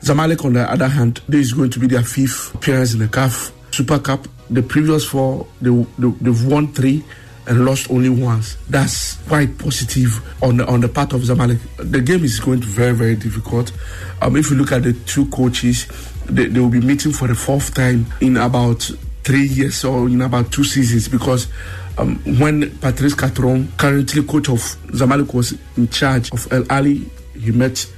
[0.00, 3.08] Zamalek, on the other hand, this is going to be their fifth appearance in the
[3.08, 4.26] CAF Super Cup.
[4.50, 7.04] The previous four, they, they, they've won three
[7.46, 8.56] and lost only once.
[8.68, 11.60] That's quite positive on the on the part of Zamalek.
[11.76, 13.72] The game is going to be very very difficult.
[14.20, 15.86] Um, if you look at the two coaches,
[16.26, 18.90] they, they will be meeting for the fourth time in about
[19.24, 21.46] three years or in about two seasons because
[21.98, 24.58] um, when Patrice Carteron, currently coach of
[24.92, 27.90] Zamalek, was in charge of Al Ahly, he met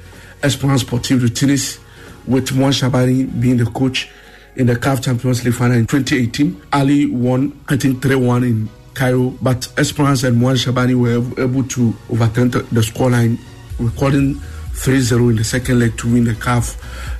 [0.42, 1.78] Esperance Sportive de Tunis
[2.26, 4.08] with Mouine Chaabani being the coach
[4.56, 6.52] in the CAF Champions League final in 2018.
[6.72, 11.64] Ahly won, I think, 3 1 in Cairo, but Esperance and Mouine Chaabani were able
[11.64, 13.38] to overturn the, scoreline,
[13.78, 14.34] recording
[14.74, 16.76] 3 0 in the second leg to win the CAF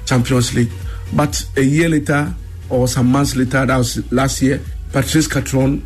[0.07, 0.73] Champions League.
[1.15, 2.35] But a year later,
[2.71, 4.61] or some months later, that was last year,
[4.93, 5.83] Patrice Carteron,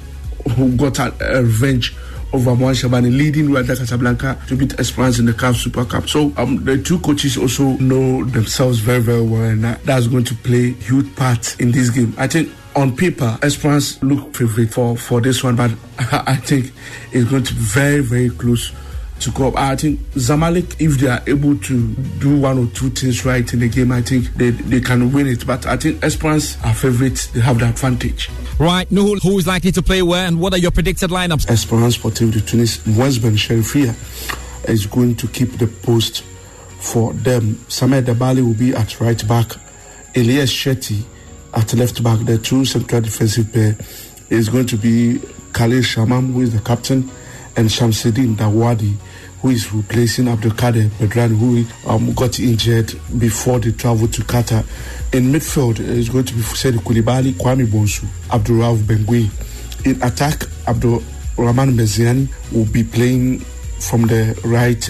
[0.49, 1.95] who got a, a revenge
[2.33, 6.09] over Mouine Chaabani, leading Wydad Casablanca to beat Esperance in the CAF Super Cup.
[6.09, 10.25] So um, the two coaches also know themselves very, very well, and that, that's going
[10.25, 12.15] to play huge part in this game.
[12.19, 16.73] I think on paper, Esperance look favorite for, for this one, but I think
[17.13, 18.73] it's going to be very, very close
[19.21, 19.57] to go up.
[19.57, 23.61] I think Zamalek, if they are able to do one or two things right in
[23.61, 25.47] the game, I think they, they can win it.
[25.47, 28.31] But I think Esperance are favorites, they have the advantage.
[28.59, 31.49] Right, Nuhul, who is likely to play where and what are your predicted lineups?
[31.51, 33.95] Esperance Sportive de Tunis, Westben Cherifia
[34.69, 36.23] is going to keep the post
[36.81, 37.55] for them.
[37.69, 39.47] Sameh Derbali will be at right back,
[40.15, 41.05] Ilyes Chetti
[41.55, 42.25] at left back.
[42.25, 43.77] The two central defensive pair
[44.31, 45.21] is going to be
[45.53, 47.11] Khalil Chemmam, who is the captain,
[47.59, 48.95] and Chamseddine Dhaouadi,
[49.43, 54.63] who is replacing Abdelkader Bedrane, who um, got injured before they travel to Qatar.
[55.13, 59.29] In midfield is going to be Fousseny Coulibaly, Kwame Bonsu, Abderraouf Benguit.
[59.85, 61.03] In attack, Abdul
[61.37, 63.41] Rahman Meziani will be playing
[63.81, 64.89] from the right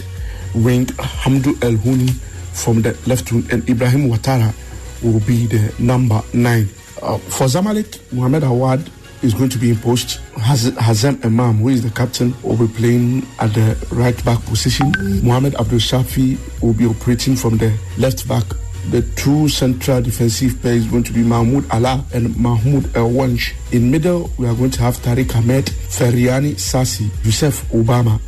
[0.55, 2.11] wing, Hamdou El Houni
[2.53, 4.53] from the left wing, and Ibrahim Ouattara
[5.03, 6.69] will be the number nine.
[7.01, 8.91] Uh, for Zamalek, Mohamed Awad
[9.23, 10.19] is going to be imposed.
[10.37, 14.93] Haz- Hazem Imam, who is the captain, will be playing at the right back position.
[15.23, 18.45] Mohamed Abdul Shafi will be operating from the left back
[18.91, 23.53] the two central defensive players going to be Mahmoud Alaa and Mahmoud El Wensh.
[23.71, 28.19] In middle, we are going to have Tarek Hamed, Ferjani Sassi, Yusuf Obama,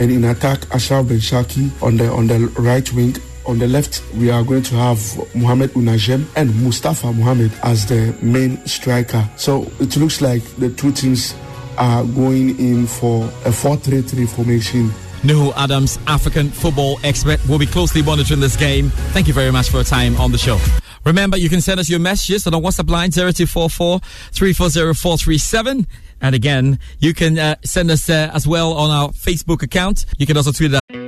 [0.00, 3.14] and in attack, Achraf Bencharki on the on the right wing.
[3.48, 5.00] On the left, we are going to have
[5.34, 9.26] Mohamed Ounajem and Mustafa Mohamed as the main striker.
[9.36, 11.34] So it looks like the two teams
[11.78, 14.90] are going in for a 4-3-3 formation.
[15.22, 18.90] Nuhu Adams, African football expert, will be closely monitoring this game.
[19.14, 20.58] Thank you very much for your time on the show.
[21.06, 24.00] Remember, you can send us your messages on the WhatsApp line 0244
[24.30, 25.86] 340
[26.20, 30.04] And again, you can uh, send us uh, as well on our Facebook account.
[30.18, 31.07] You can also tweet that.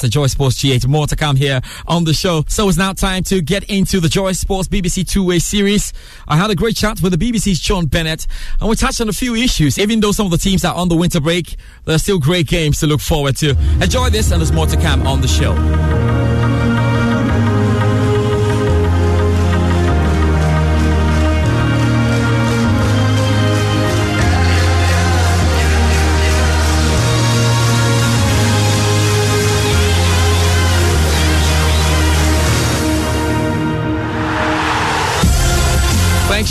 [0.00, 0.88] The Joy Sports G8.
[0.88, 2.44] More to come here on the show.
[2.48, 5.92] So it's now time to get into the Joy Sports BBC two-way series.
[6.26, 8.26] I had a great chat with the BBC's John Bennett,
[8.60, 9.78] and we touched on a few issues.
[9.78, 12.48] Even though some of the teams are on the winter break, there are still great
[12.48, 13.50] games to look forward to.
[13.80, 15.54] Enjoy this, and there's more to come on the show.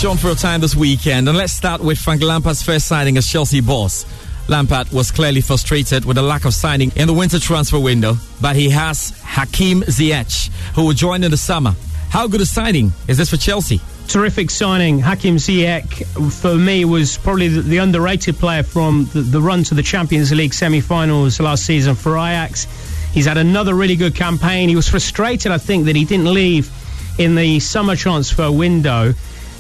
[0.04, 1.30] John, for your time this weekend.
[1.30, 4.06] And let's start with Frank Lampard's first signing as Chelsea boss.
[4.50, 8.58] Lampard was clearly frustrated with the lack of signing in the winter transfer window, but
[8.58, 11.74] he has Hakim Ziyech, who will join in the summer.
[12.10, 13.80] How good a signing is this for Chelsea?
[14.10, 15.00] Terrific signing.
[15.00, 19.84] Hakim Ziyech, for me, was probably the, underrated player from the, the run to the
[19.84, 22.66] Champions League semi finals last season for Ajax.
[23.14, 24.68] He's had another really good campaign.
[24.68, 26.70] He was frustrated, I think, that he didn't leave
[27.18, 29.14] in the summer transfer window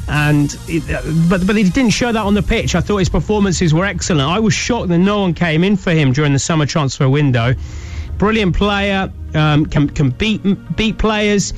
[0.07, 2.75] and it, but but he didn't show that on the pitch.
[2.75, 4.29] I thought his performances were excellent.
[4.29, 7.55] I was shocked that no one came in for him during the summer transfer window.
[8.17, 10.41] Brilliant player, um, can can beat
[10.75, 11.53] beat players.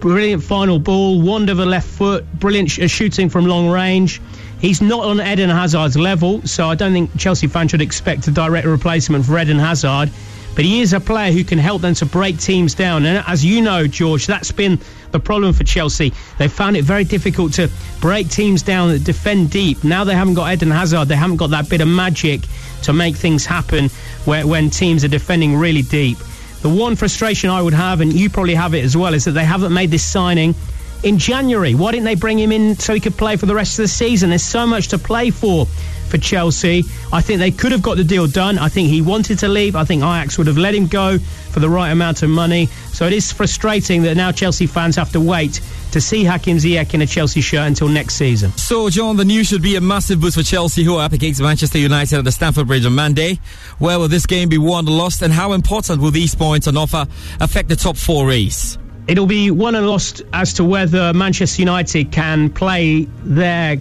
[0.00, 4.20] Brilliant final ball, wand of a left foot, brilliant sh- shooting from long range.
[4.60, 8.30] He's not on Eden Hazard's level, so I don't think Chelsea fans should expect a
[8.30, 10.10] direct replacement for Eden Hazard.
[10.54, 13.04] But he is a player who can help them to break teams down.
[13.06, 14.78] And as you know, George, that's been
[15.10, 16.12] the problem for Chelsea.
[16.38, 19.82] They found it very difficult to break teams down that defend deep.
[19.84, 22.42] Now they haven't got Eden Hazard, they haven't got that bit of magic
[22.82, 23.88] to make things happen
[24.24, 26.18] where, when teams are defending really deep.
[26.62, 29.32] The one frustration I would have, and you probably have it as well, is that
[29.32, 30.54] they haven't made this signing
[31.02, 31.74] in January.
[31.74, 33.88] Why didn't they bring him in so he could play for the rest of the
[33.88, 34.30] season?
[34.30, 35.66] There's so much to play for
[36.14, 36.84] for Chelsea.
[37.12, 38.56] I think they could have got the deal done.
[38.58, 39.74] I think he wanted to leave.
[39.74, 42.66] I think Ajax would have let him go for the right amount of money.
[42.92, 45.60] So it is frustrating that now Chelsea fans have to wait
[45.90, 48.52] to see Hakim Ziyech in a Chelsea shirt until next season.
[48.52, 51.40] So, John, the news should be a massive boost for Chelsea, who are up against
[51.40, 53.40] Manchester United at the Stamford Bridge on Monday.
[53.78, 56.76] Where will this game be won or lost, and how important will these points on
[56.76, 57.06] offer
[57.40, 58.78] affect the top four race?
[59.06, 63.76] It'll be won and lost as to whether Manchester United can play their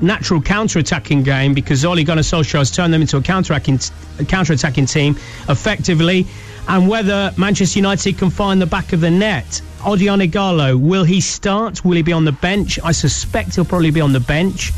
[0.00, 3.80] natural counter-attacking game because Ole Gunnar Solskjaer has turned them into a counter-attacking,
[4.26, 5.16] counter-attacking team
[5.48, 6.26] effectively
[6.68, 9.62] and whether Manchester United can find the back of the net.
[9.80, 11.84] Odion Ighalo, will he start?
[11.84, 12.78] Will he be on the bench?
[12.82, 14.72] I suspect he'll probably be on the bench.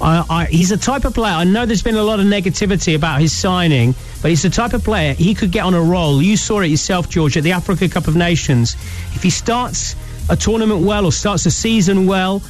[0.00, 1.34] Uh, I, he's a type of player.
[1.34, 4.72] I know there's been a lot of negativity about his signing, but he's the type
[4.72, 6.22] of player he could get on a roll.
[6.22, 8.74] You saw it yourself, George, at the Africa Cup of Nations.
[9.14, 9.94] If he starts
[10.30, 12.40] a tournament well or starts a season well,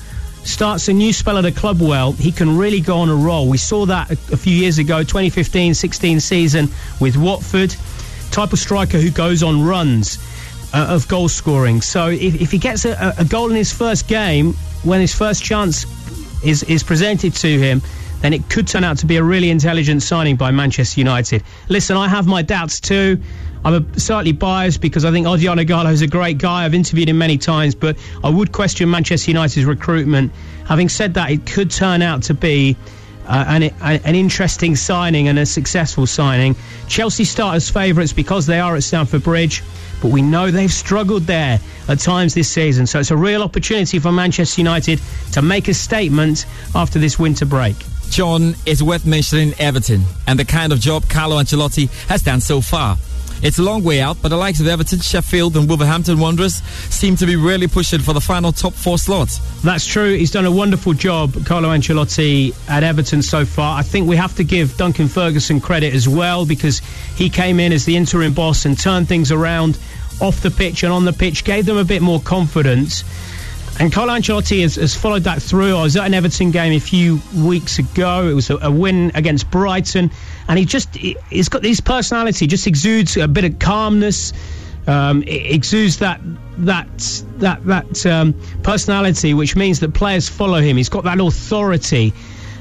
[0.45, 3.49] starts a new spell at a club well, he can really go on a roll.
[3.49, 6.69] We saw that a, few years ago, 2015-16 season
[7.01, 7.75] with Watford.
[8.31, 10.19] Type of striker who goes on runs
[10.73, 11.81] uh, of goal scoring.
[11.81, 15.43] So if, if he gets a, a goal in his first game, when his first
[15.43, 15.85] chance
[16.43, 17.83] is is presented to him,
[18.21, 21.43] then it could turn out to be a really intelligent signing by Manchester United.
[21.69, 23.21] Listen, I have my doubts too.
[23.65, 26.65] I'm slightly biased because I think Odion Ighalo is a great guy.
[26.65, 30.33] I've interviewed him many times, but I would question Manchester United's recruitment.
[30.67, 32.77] Having said that, it could turn out to be
[33.27, 36.57] uh, an, an interesting signing and a successful signing.
[36.89, 39.63] Chelsea start as favourites because they are at Stamford Bridge,
[40.01, 42.87] but we know they've struggled there at times this season.
[42.87, 45.01] So it's a real opportunity for Manchester United
[45.33, 47.77] to make a statement after this winter break.
[48.11, 52.61] John, it's worth mentioning Everton and the kind of job Carlo Ancelotti has done so
[52.61, 52.97] far.
[53.43, 56.57] It's a long way out, but the likes of Everton, Sheffield, and Wolverhampton Wanderers
[56.91, 59.39] seem to be really pushing for the final top four slots.
[59.63, 60.15] That's true.
[60.15, 63.79] He's done a wonderful job, Carlo Ancelotti, at Everton so far.
[63.79, 66.81] I think we have to give Duncan Ferguson credit as well because
[67.15, 69.79] he came in as the interim boss and turned things around
[70.21, 73.05] off the pitch and on the pitch, gave them a bit more confidence.
[73.81, 75.75] And Carlo Ancelotti has, has, followed that through.
[75.75, 78.29] I was at an Everton game a few weeks ago.
[78.29, 80.11] It was a, a win against Brighton,
[80.49, 82.47] and he just he's got his personality.
[82.47, 84.35] Just exudes a bit of calmness.
[84.87, 86.21] Um, exudes that
[86.59, 86.89] that
[87.39, 90.77] that that um, personality, which means that players follow him.
[90.77, 92.13] He's got that authority.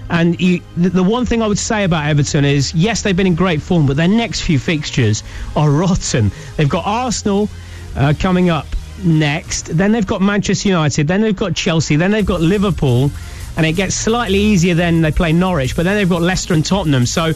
[0.09, 3.35] And the, the one thing I would say about Everton is, yes, they've been in
[3.35, 5.21] great form, but their next few fixtures
[5.57, 6.31] are rotten.
[6.55, 7.49] They've got Arsenal
[7.97, 8.65] uh, coming up
[9.03, 9.75] next.
[9.77, 11.07] Then they've got Manchester United.
[11.07, 11.95] Then they've got Chelsea.
[11.95, 13.11] Then they've got Liverpool.
[13.57, 15.75] And it gets slightly easier then they play Norwich.
[15.75, 17.05] But then they've got Leicester and Tottenham.
[17.05, 17.33] So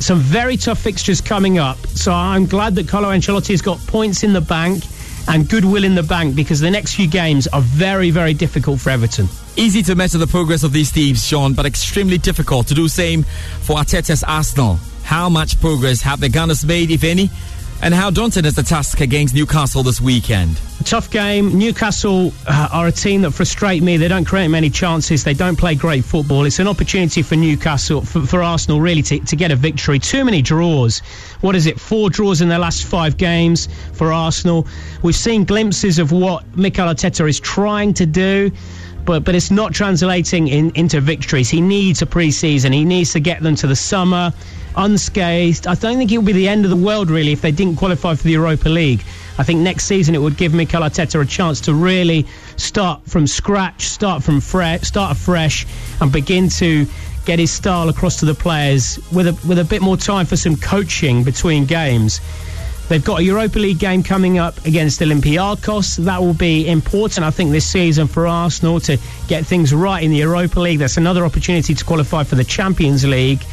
[0.00, 1.78] some very tough fixtures coming up.
[1.88, 4.84] So I'm glad that Carlo Ancelotti has got points in the bank
[5.28, 8.90] and goodwill in the bank because the next few games are very, very difficult for
[8.90, 9.28] Everton.
[9.56, 13.24] Easy to measure the progress of these teams, John, but extremely difficult to do same
[13.60, 14.78] for Arteta's Arsenal.
[15.02, 17.30] How much progress have the Gunners made, if any?
[17.82, 20.60] And how daunting is the task against Newcastle this weekend?
[20.84, 21.56] Tough game.
[21.58, 23.96] Newcastle uh, are a team that frustrate me.
[23.96, 25.24] They don't create many chances.
[25.24, 26.44] They don't play great football.
[26.44, 29.98] It's an opportunity for Newcastle, for, for Arsenal, really, to, to get a victory.
[29.98, 30.98] Too many draws.
[31.40, 31.80] What is it?
[31.80, 34.66] Four draws in their last five games for Arsenal.
[35.02, 38.50] We've seen glimpses of what Mikel Arteta is trying to do
[39.06, 41.48] but but it's not translating in, into victories.
[41.48, 42.72] He needs a pre-season.
[42.72, 44.32] He needs to get them to the summer
[44.76, 45.66] unscathed.
[45.66, 47.76] I don't think it would be the end of the world really if they didn't
[47.76, 49.02] qualify for the Europa League.
[49.38, 53.26] I think next season it would give Mikel Arteta a chance to really start from
[53.26, 55.66] scratch, start from fresh, start afresh,
[56.00, 56.86] and begin to
[57.24, 60.36] get his style across to the players with a with a bit more time for
[60.36, 62.20] some coaching between games.
[62.90, 65.96] They've got a Europa League game coming up against Olympiacos.
[66.04, 68.98] That will be important, I think, this season for Arsenal to
[69.28, 70.80] get things right in the Europa League.
[70.80, 73.44] That's another opportunity to qualify for the Champions League.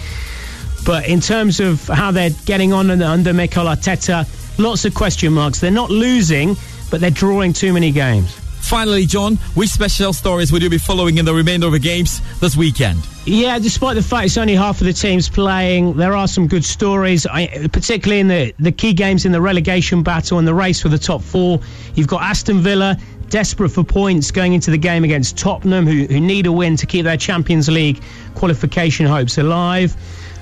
[0.88, 4.26] But in terms of how they're getting on under Mikel Arteta,
[4.58, 5.60] lots of question marks.
[5.60, 6.56] They're not losing,
[6.90, 8.34] but they're drawing too many games.
[8.62, 12.22] Finally, John, which special stories will you be following in the remainder of the games
[12.40, 13.06] this weekend?
[13.26, 16.64] Yeah, despite the fact it's only half of the teams playing, there are some good
[16.64, 20.82] stories, I, particularly in the, the key games in the relegation battle and the race
[20.82, 21.60] for the top four.
[21.96, 26.22] You've got Aston Villa desperate for points going into the game against Tottenham, who, who
[26.22, 28.02] need a win to keep their Champions League
[28.36, 29.96] qualification hopes alive.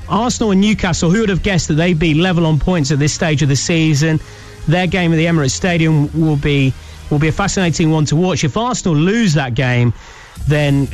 [0.09, 3.13] Arsenal and Newcastle, who would have guessed that they'd be level on points at this
[3.13, 4.19] stage of the season?
[4.67, 6.73] Their game at the Emirates Stadium will be
[7.11, 8.43] will be a fascinating one to watch.
[8.43, 9.93] If Arsenal lose that game,
[10.47, 10.87] then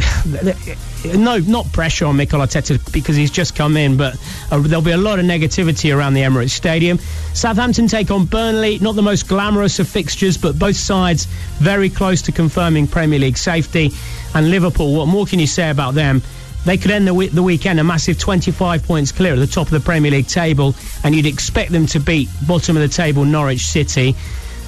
[1.06, 4.16] no, not pressure on Mikel Arteta because he's just come in, but
[4.52, 6.98] uh, there'll be a lot of negativity around the Emirates Stadium.
[7.34, 11.26] Southampton take on Burnley, not the most glamorous of fixtures, but both sides
[11.60, 13.92] very close to confirming Premier League safety.
[14.34, 16.22] And Liverpool, what more can you say about them?
[16.66, 19.74] They could end the, the weekend a massive 25 points clear at the top of
[19.74, 23.66] the Premier League table, and you'd expect them to beat bottom of the table Norwich
[23.66, 24.16] City.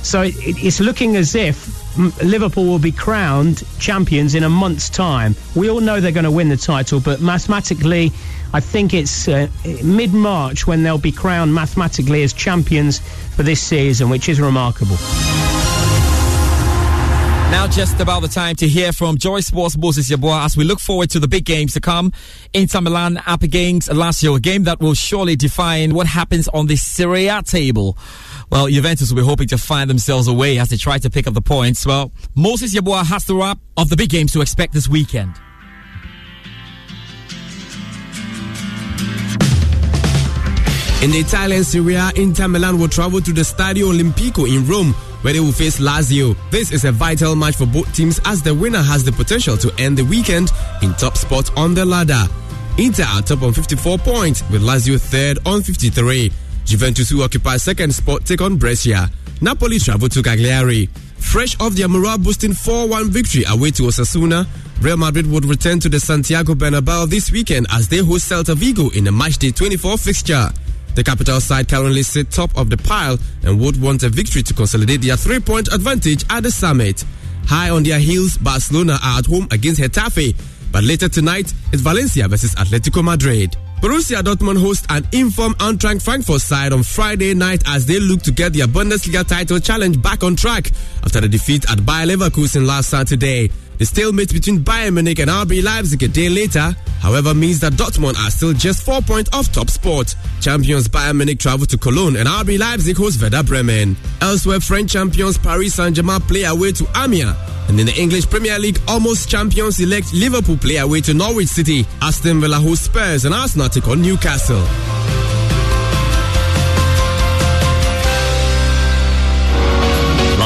[0.01, 5.35] So it, it's looking as if Liverpool will be crowned champions in a month's time.
[5.55, 8.11] We all know they're going to win the title, but mathematically,
[8.53, 9.47] I think it's uh,
[9.83, 12.99] mid March when they'll be crowned mathematically as champions
[13.35, 14.97] for this season, which is remarkable.
[17.53, 20.79] Now, just about the time to hear from Joy Sports Moses Yeboah as we look
[20.79, 22.11] forward to the big games to come.
[22.51, 26.75] Inter Milan up against Lazio, a game that will surely define what happens on the
[26.75, 27.95] Serie A table.
[28.49, 31.35] Well, Juventus will be hoping to find themselves away as they try to pick up
[31.35, 31.85] the points.
[31.85, 35.35] Well, Moses Yeboah has the wrap of the big games to expect this weekend.
[41.03, 44.95] In the Italian Serie A, Inter Milan will travel to the Stadio Olimpico in Rome
[45.23, 46.37] where they will face Lazio.
[46.51, 49.73] This is a vital match for both teams as the winner has the potential to
[49.79, 50.51] end the weekend
[50.81, 52.23] in top spot on the ladder.
[52.77, 56.31] Inter are top on 54 points with Lazio third on 53.
[56.65, 59.09] Juventus who occupy second spot take on Brescia.
[59.41, 60.87] Napoli travel to Cagliari.
[61.17, 64.45] Fresh off their morale boosting 4-1 victory away to Osasuna,
[64.81, 68.89] Real Madrid would return to the Santiago Bernabeu this weekend as they host Celta Vigo
[68.89, 70.49] in a matchday 24 fixture.
[70.95, 74.53] The capital side currently sit top of the pile and would want a victory to
[74.53, 77.03] consolidate their three-point advantage at the summit.
[77.45, 80.35] High on their heels, Barcelona are at home against Getafe,
[80.71, 83.55] but later tonight it's Valencia versus Atletico Madrid.
[83.81, 88.31] Borussia Dortmund host an informed Eintracht Frankfurt side on Friday night as they look to
[88.31, 90.71] get their Bundesliga title challenge back on track
[91.03, 93.51] after the defeat at Bayer Leverkusen last Saturday.
[93.79, 98.17] The stalemate between Bayern Munich and RB Leipzig a day later, however, means that Dortmund
[98.17, 100.15] are still just four points off top spot.
[100.41, 103.97] Champions Bayern Munich travel to Cologne and RB Leipzig host Werder Bremen.
[104.21, 107.35] Elsewhere, French champions Paris Saint-Germain play away to Amiens.
[107.67, 111.85] And in the English Premier League, almost champions elect Liverpool play away to Norwich City.
[112.01, 114.63] Aston Villa host Spurs and Arsenal take on Newcastle.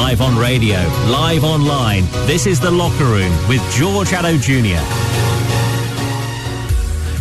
[0.08, 0.78] Live on radio,
[1.10, 2.04] live online.
[2.26, 5.27] This is The Locker Room with George Addo Jr.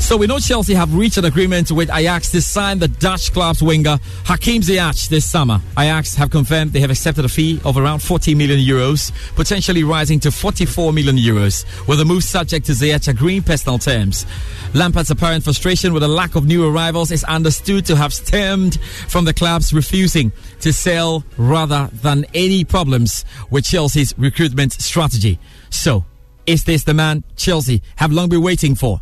[0.07, 3.61] So we know Chelsea have reached an agreement with Ajax to sign the Dutch club's
[3.61, 5.59] winger Hakim Ziyech this summer.
[5.77, 10.17] Ajax have confirmed they have accepted a fee of around 40 million euros, potentially rising
[10.21, 14.25] to 44 million euros, with the move subject to Ziyech agreeing personal terms.
[14.73, 18.79] Lampard's apparent frustration with the lack of new arrivals is understood to have stemmed
[19.09, 20.31] from the club's refusing
[20.61, 25.37] to sell rather than any problems with Chelsea's recruitment strategy.
[25.69, 26.05] So,
[26.45, 29.01] is this the man Chelsea have long been waiting for?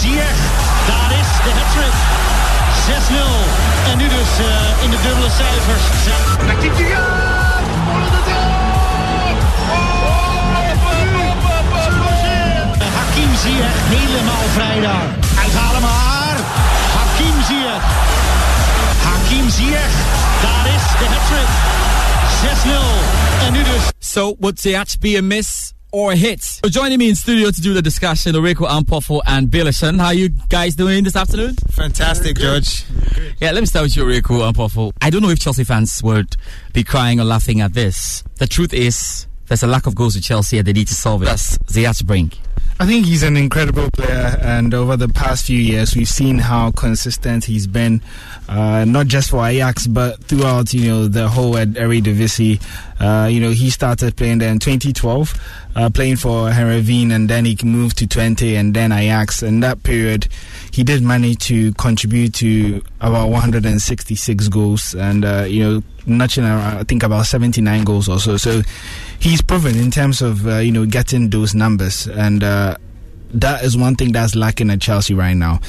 [0.00, 0.40] Ziyech,
[0.86, 1.96] daar is de hat-trick.
[2.86, 3.90] 6-0.
[3.90, 5.84] En nu dus uh, in de dubbele cijfers.
[6.46, 6.96] Rakitic
[7.86, 8.00] voor
[12.78, 15.08] de Hakim Ziyech helemaal vrij daar.
[15.38, 16.36] Uithalen maar.
[16.96, 17.84] Hakim Ziyech.
[19.04, 19.94] Hakim Ziyech,
[20.42, 21.50] daar is de hat-trick.
[23.42, 23.46] 6-0.
[23.46, 23.82] En nu dus.
[23.98, 25.75] So, would Ziyech be a miss?
[25.92, 26.60] Or hits.
[26.64, 29.98] So joining me in studio to do the discussion, Oreko Ampofo and Billison.
[29.98, 31.54] How are you guys doing this afternoon?
[31.70, 32.84] Fantastic, George.
[33.40, 34.92] Yeah, let me start with you, Oreko Ampofo.
[35.00, 36.36] I don't know if Chelsea fans would
[36.72, 38.22] be crying or laughing at this.
[38.36, 41.22] The truth is, there's a lack of goals to Chelsea and they need to solve
[41.22, 41.26] it.
[41.26, 42.32] That's Ziyech bring.
[42.78, 46.72] I think he's an incredible player, and over the past few years, we've seen how
[46.72, 48.02] consistent he's been,
[48.50, 52.60] uh, not just for Ajax, but throughout, you know, the whole Eredivisie.
[52.98, 55.34] Uh, you know, he started playing there in 2012,
[55.74, 59.42] uh, playing for Heerenveen, and then he moved to Twente, and then Ajax.
[59.42, 60.28] In that period,
[60.70, 66.84] he did manage to contribute to about 166 goals, and, uh, you know, notching I
[66.84, 68.36] think about 79 goals or so.
[68.36, 68.62] So
[69.18, 72.76] he's proven in terms of uh, you know getting those numbers, and uh,
[73.34, 75.60] that is one thing that's lacking at Chelsea right now.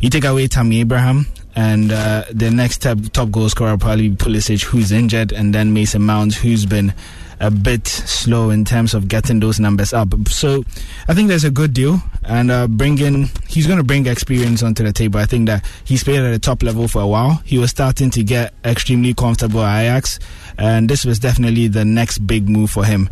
[0.00, 1.26] You take away Tammy Abraham,
[1.56, 5.72] and uh, the next top, top goal scorer will probably Pulisic, who's injured, and then
[5.72, 6.92] Mason Mount, who's been
[7.40, 10.08] a bit slow in terms of getting those numbers up.
[10.28, 10.64] So
[11.08, 14.84] I think there's a good deal, and uh, bringing he's going to bring experience onto
[14.84, 15.18] the table.
[15.18, 17.42] I think that he's played at the top level for a while.
[17.44, 20.18] He was starting to get extremely comfortable at Ajax,
[20.58, 23.08] and this was definitely the next big move for him.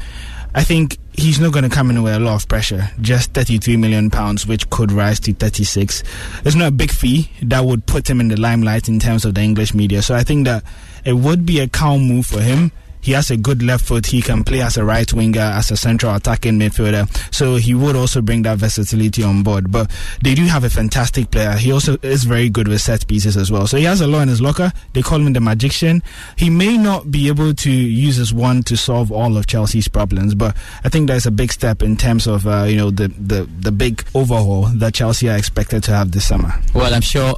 [0.55, 2.91] I think he's not going to come in with a lot of pressure.
[3.01, 6.03] Just 33 million pounds, which could rise to 36.
[6.45, 9.35] It's not a big fee that would put him in the limelight in terms of
[9.35, 10.03] the English media.
[10.03, 10.65] So I think that
[11.05, 12.73] it would be a calm move for him.
[13.05, 14.07] He has a good left foot.
[14.07, 17.07] He can play as a right winger, as a central attacking midfielder.
[17.35, 19.71] So he would also bring that versatility on board.
[19.71, 19.91] But
[20.23, 21.53] they do have a fantastic player.
[21.53, 23.67] He also is very good with set pieces as well.
[23.67, 24.73] So he has a lot in his locker.
[24.95, 26.03] They call him the magician.
[26.37, 30.35] He may not be able to use his one to solve all of Chelsea's problems,
[30.35, 33.49] but I think that's a big step in terms of uh, you know the, the
[33.61, 36.53] the big overhaul that Chelsea are expected to have this summer.
[36.75, 37.35] Well, I'm sure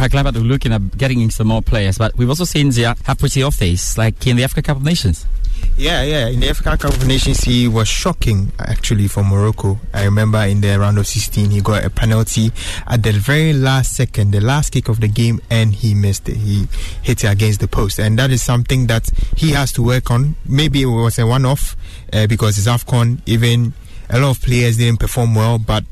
[0.00, 3.42] Are looking at getting in some more players, but we've also seen Zia have pretty
[3.42, 5.26] off days, like in the Africa Cup of Nations.
[5.76, 6.28] Yeah, yeah.
[6.28, 9.78] In the Africa Cup of Nations, he was shocking actually for Morocco.
[9.92, 12.50] I remember in the round of 16, he got a penalty
[12.86, 16.36] at the very last second, the last kick of the game, and he missed it.
[16.36, 16.66] He
[17.02, 20.36] hit it against the post, and that is something that he has to work on.
[20.46, 21.76] Maybe it was a one-off
[22.12, 23.20] uh, because it's AFCON.
[23.26, 23.74] Even
[24.08, 25.84] a lot of players didn't perform well, but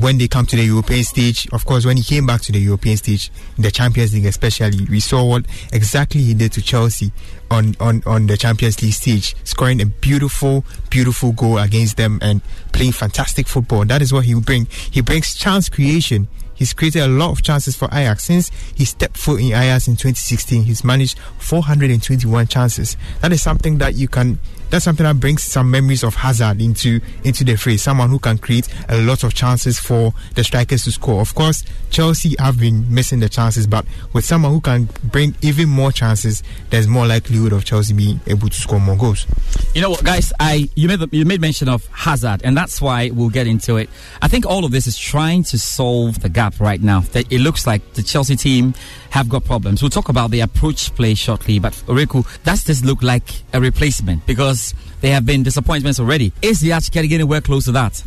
[0.00, 2.58] when they come to the European stage, of course, when he came back to the
[2.58, 7.12] European stage, the Champions League especially, we saw what exactly he did to Chelsea
[7.50, 12.40] on, on, on the Champions League stage, scoring a beautiful, beautiful goal against them and
[12.72, 13.84] playing fantastic football.
[13.84, 14.66] That is what he will bring.
[14.90, 16.28] He brings chance creation.
[16.54, 18.24] He's created a lot of chances for Ajax.
[18.24, 22.96] Since he stepped foot in Ajax in 2016, he's managed 421 chances.
[23.20, 24.38] That is something that you can
[24.70, 27.82] that's something that brings some memories of Hazard into into the phrase.
[27.82, 31.20] Someone who can create a lot of chances for the strikers to score.
[31.20, 35.68] Of course, Chelsea have been missing the chances, but with someone who can bring even
[35.68, 39.26] more chances, there's more likelihood of Chelsea being able to score more goals.
[39.74, 40.32] You know what, guys?
[40.40, 43.90] I you made you made mention of Hazard, and that's why we'll get into it.
[44.22, 47.00] I think all of this is trying to solve the gap right now.
[47.12, 48.74] That it looks like the Chelsea team
[49.10, 49.82] have got problems.
[49.82, 54.26] We'll talk about the approach play shortly, but Riku, does this look like a replacement?
[54.26, 56.32] Because there have been disappointments already.
[56.42, 58.02] Is the Arch getting anywhere close to that?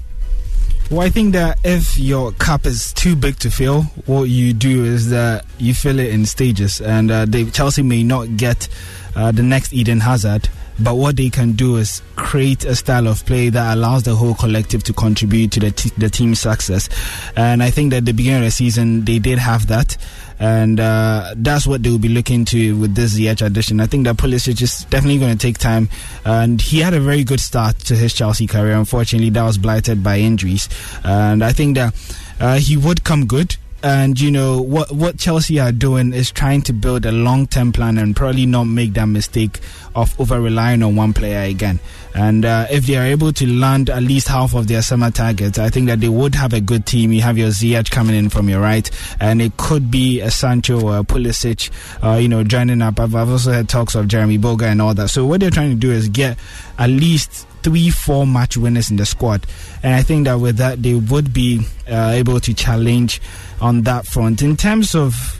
[0.91, 4.83] Well, I think that if your cup is too big to fill, what you do
[4.83, 8.67] is that you fill it in stages, and uh, they, Chelsea may not get
[9.15, 10.49] uh, the next Eden Hazard,
[10.79, 14.33] but what they can do is create a style of play that allows the whole
[14.35, 16.89] collective to contribute to the, t- the team's success.
[17.35, 19.97] And I think that at the beginning of the season, they did have that.
[20.39, 23.79] And uh, that's what they'll be looking to with this Ziyech addition.
[23.79, 25.89] I think that Pulisic is definitely going to take time.
[26.25, 28.73] And he had a very good start to his Chelsea career.
[28.73, 30.69] Unfortunately, that was blighted by injuries.
[31.03, 31.93] And I think that
[32.39, 36.61] uh, he would come good and you know what what Chelsea are doing is trying
[36.61, 39.59] to build a long term plan and probably not make that mistake
[39.93, 41.79] of over relying on one player again.
[42.15, 45.57] And uh, if they are able to land at least half of their summer targets,
[45.57, 47.11] I think that they would have a good team.
[47.11, 48.89] You have your Ziyech coming in from your right,
[49.19, 51.69] and it could be a Sancho or a Pulisic,
[52.03, 52.99] uh, you know, joining up.
[52.99, 55.09] I've, I've also had talks of Jeremy Boga and all that.
[55.09, 56.37] So what they're trying to do is get
[56.77, 59.45] at least three, four match winners in the squad.
[59.81, 63.21] And I think that with that, they would be uh, able to challenge
[63.61, 64.41] on that front.
[64.41, 65.39] In terms of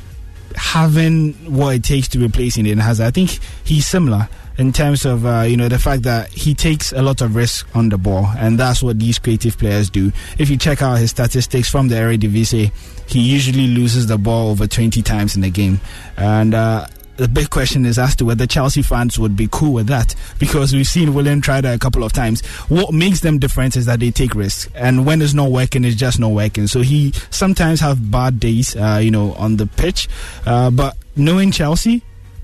[0.56, 5.26] having what it takes to replace Eden Hazard, I think he's similar in terms of
[5.26, 8.28] uh, you know the fact that he takes a lot of risk on the ball,
[8.38, 10.12] and that's what these creative players do.
[10.38, 12.72] If you check out his statistics from the Eredivisie,
[13.08, 15.80] he usually loses the ball over 20 times in a game,
[16.18, 16.54] and.
[16.54, 16.88] Uh,
[17.18, 20.74] the big question is as to whether Chelsea fans would be cool with that because
[20.74, 22.44] we've seen Willian try that a couple of times.
[22.70, 25.96] What makes them different is that they take risks, and when it's not working, it's
[25.96, 26.68] just not working.
[26.68, 30.08] So he sometimes have bad days, uh, you know, on the pitch.
[30.46, 32.04] Uh, but knowing Chelsea,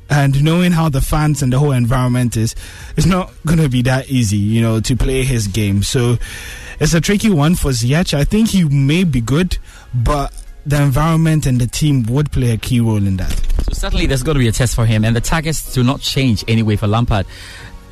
[0.10, 2.56] and knowing how the fans and the whole environment is,
[2.98, 5.84] it's not going to be that easy, you know, to play his game.
[5.84, 6.18] So
[6.80, 8.14] it's a tricky one for Ziyech.
[8.14, 9.58] I think he may be good,
[9.94, 10.34] but
[10.66, 13.32] the environment and the team would play a key role in that.
[13.32, 16.02] So certainly there's got to be a test for him, and the targets do not
[16.02, 17.26] change anyway for Lampard.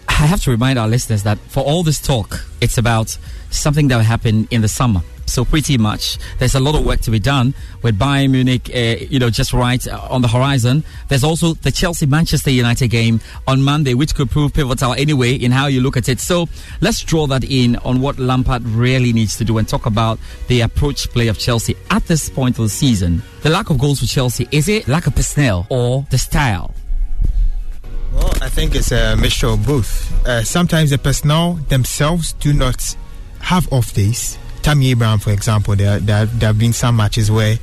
[0.08, 3.18] I have to remind our listeners that for all this talk, it's about
[3.50, 5.02] something that will happen in the summer.
[5.28, 9.06] So pretty much, there's a lot of work to be done with Bayern Munich, uh,
[9.10, 10.86] you know, just right uh, on the horizon.
[11.10, 15.52] There's also the Chelsea Manchester United game on Monday, which could prove pivotal anyway in
[15.52, 16.22] how you look at it.
[16.22, 16.48] So
[16.80, 20.18] let's draw that in on what Lampard really needs to do and talk about
[20.48, 23.22] the approach play of Chelsea at this point of the season.
[23.42, 26.74] The lack of goals for Chelsea is it lack of personnel or the style?
[28.14, 30.26] Well, I think it's a mixture of both.
[30.26, 32.96] Uh, sometimes the personnel themselves do not
[33.42, 34.38] have off days.
[34.62, 37.58] Tammy Abraham, for example, there, there, there have been some matches where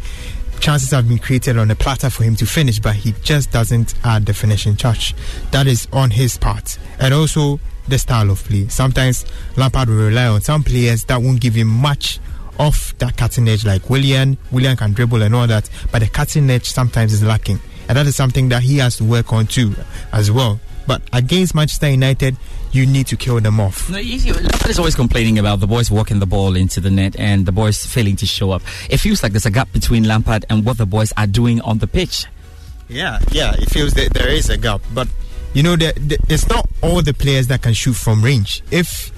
[0.60, 3.94] chances have been created on the platter for him to finish, but he just doesn't
[4.04, 5.14] add the finishing touch.
[5.50, 6.78] That is on his part.
[6.98, 8.68] And also the style of play.
[8.68, 12.18] Sometimes Lampard will rely on some players that won't give him much
[12.58, 14.38] of that cutting edge, like Willian.
[14.50, 17.60] Willian can dribble and all that, but the cutting edge sometimes is lacking.
[17.88, 19.74] And that is something that he has to work on too,
[20.12, 20.58] as well.
[20.86, 22.36] But against Manchester United,
[22.72, 23.88] you need to kill them off.
[23.88, 27.46] No, Lampard is always complaining about the boys walking the ball into the net and
[27.46, 28.62] the boys failing to show up.
[28.90, 31.78] It feels like there's a gap between Lampard and what the boys are doing on
[31.78, 32.26] the pitch.
[32.88, 34.82] Yeah, yeah, it feels that there is a gap.
[34.92, 35.08] But,
[35.54, 38.62] you know, the, the, it's not all the players that can shoot from range.
[38.70, 39.10] If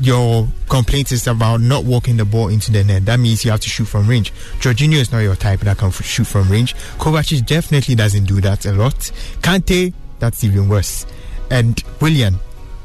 [0.00, 3.60] your complaint is about not walking the ball into the net, that means you have
[3.60, 4.32] to shoot from range.
[4.58, 6.74] Jorginho is not your type that can f- shoot from range.
[6.98, 8.94] Kovacic definitely doesn't do that a lot.
[9.40, 11.04] Kante, that's even worse.
[11.50, 12.36] And Willian,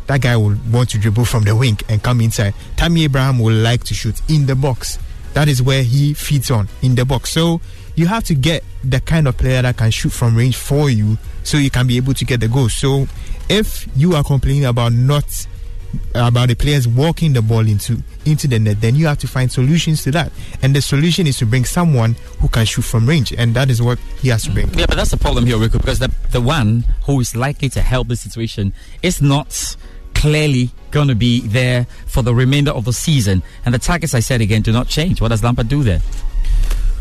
[0.08, 2.56] that guy will want to dribble from the wing and come inside.
[2.78, 4.98] Tammy Abraham will like to shoot in the box.
[5.36, 7.30] That is where he feeds on in the box.
[7.30, 7.62] So
[7.94, 11.20] you have to get the kind of player that can shoot from range for you
[11.44, 12.70] so you can be able to get the goal.
[12.70, 13.08] So
[13.50, 15.48] if you are complaining about not
[16.16, 19.52] about the players walking the ball into into the net, then you have to find
[19.52, 20.32] solutions to that.
[20.62, 23.82] And the solution is to bring someone who can shoot from range, and that is
[23.82, 24.74] what he has to bring.
[24.74, 27.82] Yeah, but that's the problem here, Rico, because the the one who is likely to
[27.82, 29.76] help the situation is not
[30.14, 33.44] clearly going to be there for the remainder of the season.
[33.66, 35.22] And the targets, I said again, do not change.
[35.22, 36.02] What does Lampard do there?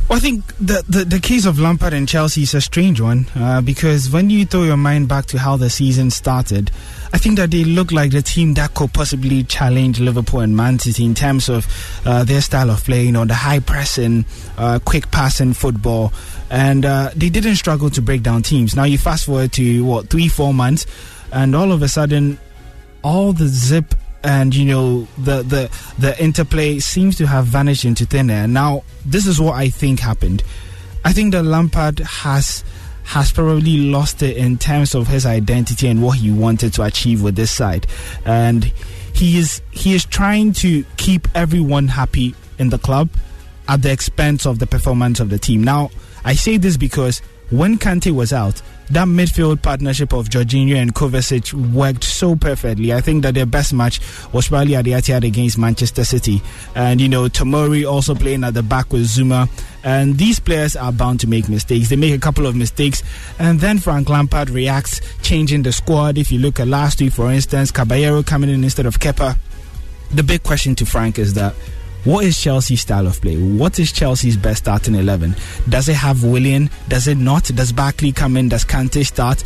[0.08, 3.26] Well, I think the, the, the case of Lampard and Chelsea is a strange one
[3.34, 6.70] uh, because when you throw your mind back to how the season started,
[7.12, 10.78] I think that they look like the team that could possibly challenge Liverpool and Man
[10.78, 11.66] City in terms of
[12.04, 14.24] uh, their style of play, you know, the high pressing,
[14.58, 16.12] uh, quick passing football.
[16.50, 18.76] And uh, they didn't struggle to break down teams.
[18.76, 20.86] Now, you fast forward to what, three, four months,
[21.32, 22.38] and all of a sudden,
[23.02, 23.94] all the zip
[24.24, 28.48] and you know the the the interplay seems to have vanished into thin air.
[28.48, 30.42] Now, this is what I think happened.
[31.04, 32.64] I think that Lampard has
[33.06, 37.22] has probably lost it in terms of his identity and what he wanted to achieve
[37.22, 37.86] with this side,
[38.24, 38.64] and
[39.14, 43.08] he is he is trying to keep everyone happy in the club
[43.68, 45.62] at the expense of the performance of the team.
[45.62, 45.90] Now,
[46.24, 51.52] I say this because when Kante was out, that midfield partnership of Jorginho and Kovacic
[51.72, 52.94] worked so perfectly.
[52.94, 54.00] I think that their best match
[54.32, 56.40] was probably at the Etihad against Manchester City.
[56.74, 59.48] And, you know, Tomori also playing at the back with Zouma.
[59.82, 61.88] And these players are bound to make mistakes.
[61.88, 63.02] They make a couple of mistakes.
[63.40, 66.16] And then Frank Lampard reacts, changing the squad.
[66.16, 69.36] If you look at last week, for instance, Caballero coming in instead of Kepa.
[70.12, 71.54] The big question to Frank is that
[72.06, 73.36] what is Chelsea's style of play?
[73.36, 75.34] What is Chelsea's best starting 11?
[75.68, 76.70] Does it have Willian?
[76.86, 77.44] Does it not?
[77.44, 78.48] Does Barkley come in?
[78.48, 79.42] Does Kante start?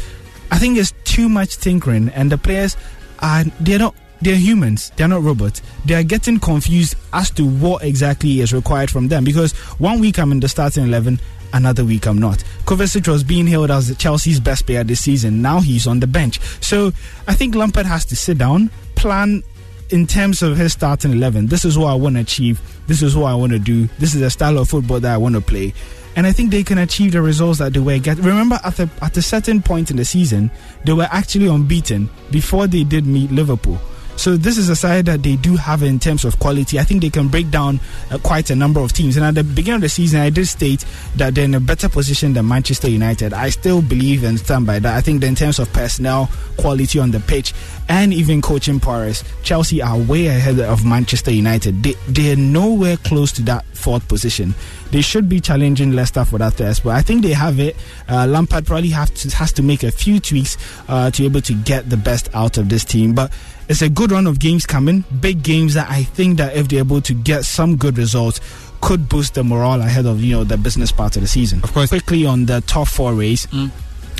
[0.52, 2.76] I think there's too much tinkering, and the players
[3.20, 4.92] are they're not they're humans.
[4.96, 5.62] They're not robots.
[5.86, 10.18] They are getting confused as to what exactly is required from them because one week
[10.18, 11.18] I'm in the starting 11,
[11.54, 12.44] another week I'm not.
[12.66, 15.40] Kovacic was being hailed as Chelsea's best player this season.
[15.40, 16.40] Now he's on the bench.
[16.62, 16.88] So
[17.26, 19.42] I think Lampard has to sit down, plan
[19.90, 22.60] in terms of his starting 11, this is what I want to achieve.
[22.86, 23.86] This is what I want to do.
[23.98, 25.74] This is the style of football that I want to play.
[26.16, 28.24] And I think they can achieve the results that they were getting.
[28.24, 30.50] Remember, at, at a certain point in the season,
[30.84, 33.78] they were actually unbeaten before they did meet Liverpool.
[34.20, 36.78] So this is a side that they do have in terms of quality.
[36.78, 39.16] I think they can break down uh, quite a number of teams.
[39.16, 40.84] And at the beginning of the season, I did state
[41.16, 43.32] that they're in a better position than Manchester United.
[43.32, 44.94] I still believe and stand by that.
[44.94, 47.54] I think that in terms of personnel, quality on the pitch,
[47.88, 51.82] and even coaching powers, Chelsea are way ahead of Manchester United.
[51.82, 54.54] They they're nowhere close to that fourth position.
[54.90, 56.92] They should be challenging Leicester for that third spot.
[56.92, 57.76] I think they have it.
[58.08, 58.96] Uh, Lampard probably to,
[59.36, 60.58] has to make a few tweaks
[60.88, 63.32] uh, to be able to get the best out of this team, but
[63.70, 66.80] it's a good run of games coming, big games that I think that if they're
[66.80, 68.40] able to get some good results,
[68.80, 71.60] could boost the morale ahead of you know the business part of the season.
[71.62, 73.46] Of course, quickly on the top four race.
[73.46, 73.70] Mm.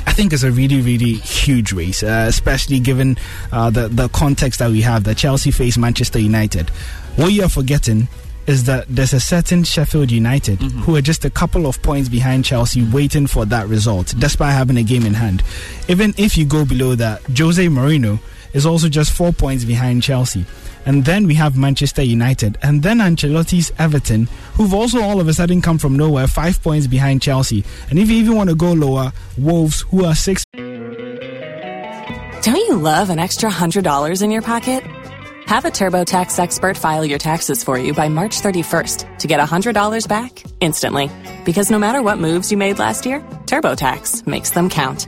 [0.07, 3.17] I think it's a really, really huge race, uh, especially given
[3.51, 5.03] uh, the the context that we have.
[5.03, 6.69] That Chelsea face Manchester United.
[7.17, 8.07] What you are forgetting
[8.47, 10.79] is that there's a certain Sheffield United mm-hmm.
[10.79, 14.77] who are just a couple of points behind Chelsea, waiting for that result, despite having
[14.77, 15.43] a game in hand.
[15.89, 18.17] Even if you go below that, Jose Mourinho
[18.53, 20.45] is also just four points behind Chelsea.
[20.85, 22.57] And then we have Manchester United.
[22.63, 26.87] And then Ancelotti's Everton, who've also all of a sudden come from nowhere, five points
[26.87, 27.63] behind Chelsea.
[27.89, 30.43] And if you even want to go lower, Wolves, who are six.
[32.43, 34.83] Don't you love an extra $100 in your pocket?
[35.45, 40.07] Have a TurboTax expert file your taxes for you by March 31st to get $100
[40.07, 41.11] back instantly.
[41.45, 45.07] Because no matter what moves you made last year, TurboTax makes them count.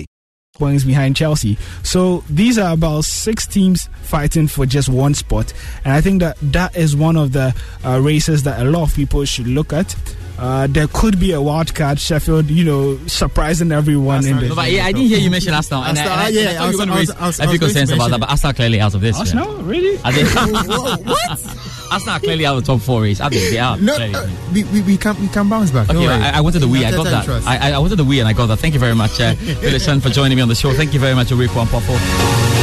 [0.61, 1.57] points behind Chelsea.
[1.81, 5.51] So these are about six teams fighting for just one spot,
[5.83, 8.95] and I think that that is one of the uh, races that a lot of
[8.95, 9.95] people should look at.
[10.37, 11.99] Uh, there could be a wild card.
[11.99, 14.49] Sheffield, you know, surprising everyone in the.
[14.49, 15.83] No, but yeah, I didn't hear you mention Arsenal.
[15.83, 17.39] And, Arsenal, I, and I, yeah, I, I I was, you were going to raise
[17.39, 19.17] a few concerns about that, but Arsenal clearly out of this.
[19.17, 19.63] Arsenal, yeah.
[19.65, 19.99] really?
[20.03, 20.29] I think,
[21.07, 21.60] what?
[21.91, 23.19] Arsenal clearly out of the top four race.
[23.19, 23.77] I think they are.
[23.77, 25.89] No, uh, we, we, we, can we can bounce back.
[25.89, 26.85] Okay, I, I, wanted the we.
[26.85, 27.27] I got that.
[27.45, 28.57] I, I wanted the we, and I got that.
[28.57, 29.35] Thank you very much, uh,
[29.99, 30.73] for joining me on the show.
[30.73, 32.60] Thank you very much, Ulrich Popo.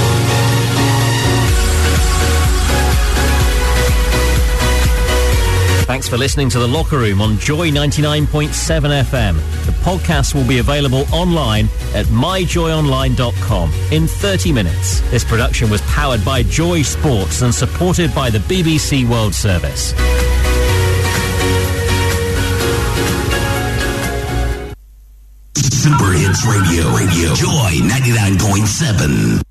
[5.88, 8.50] Thanks for listening to The Locker Room on Joy 99.7
[9.04, 9.36] FM.
[9.64, 11.64] The podcast will be available online
[11.94, 15.00] at myjoyonline.com in 30 minutes.
[15.10, 19.94] This production was powered by Joy Sports and supported by the BBC World Service.
[25.56, 29.47] Super Hits Radio, Radio, Joy 99.7.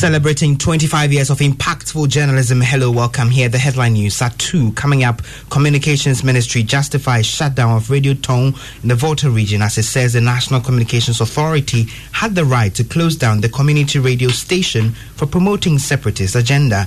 [0.00, 2.62] Celebrating 25 years of impactful journalism.
[2.62, 3.50] Hello, welcome here.
[3.50, 4.72] The headline news at 2.
[4.72, 5.20] Coming up,
[5.50, 10.22] Communications Ministry justifies shutdown of Radio Tone in the Volta region as it says the
[10.22, 15.78] National Communications Authority had the right to close down the community radio station for promoting
[15.78, 16.86] separatist agenda.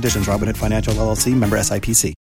[0.01, 0.27] conditions.
[0.27, 2.20] Robinhood Financial LLC member SIPC.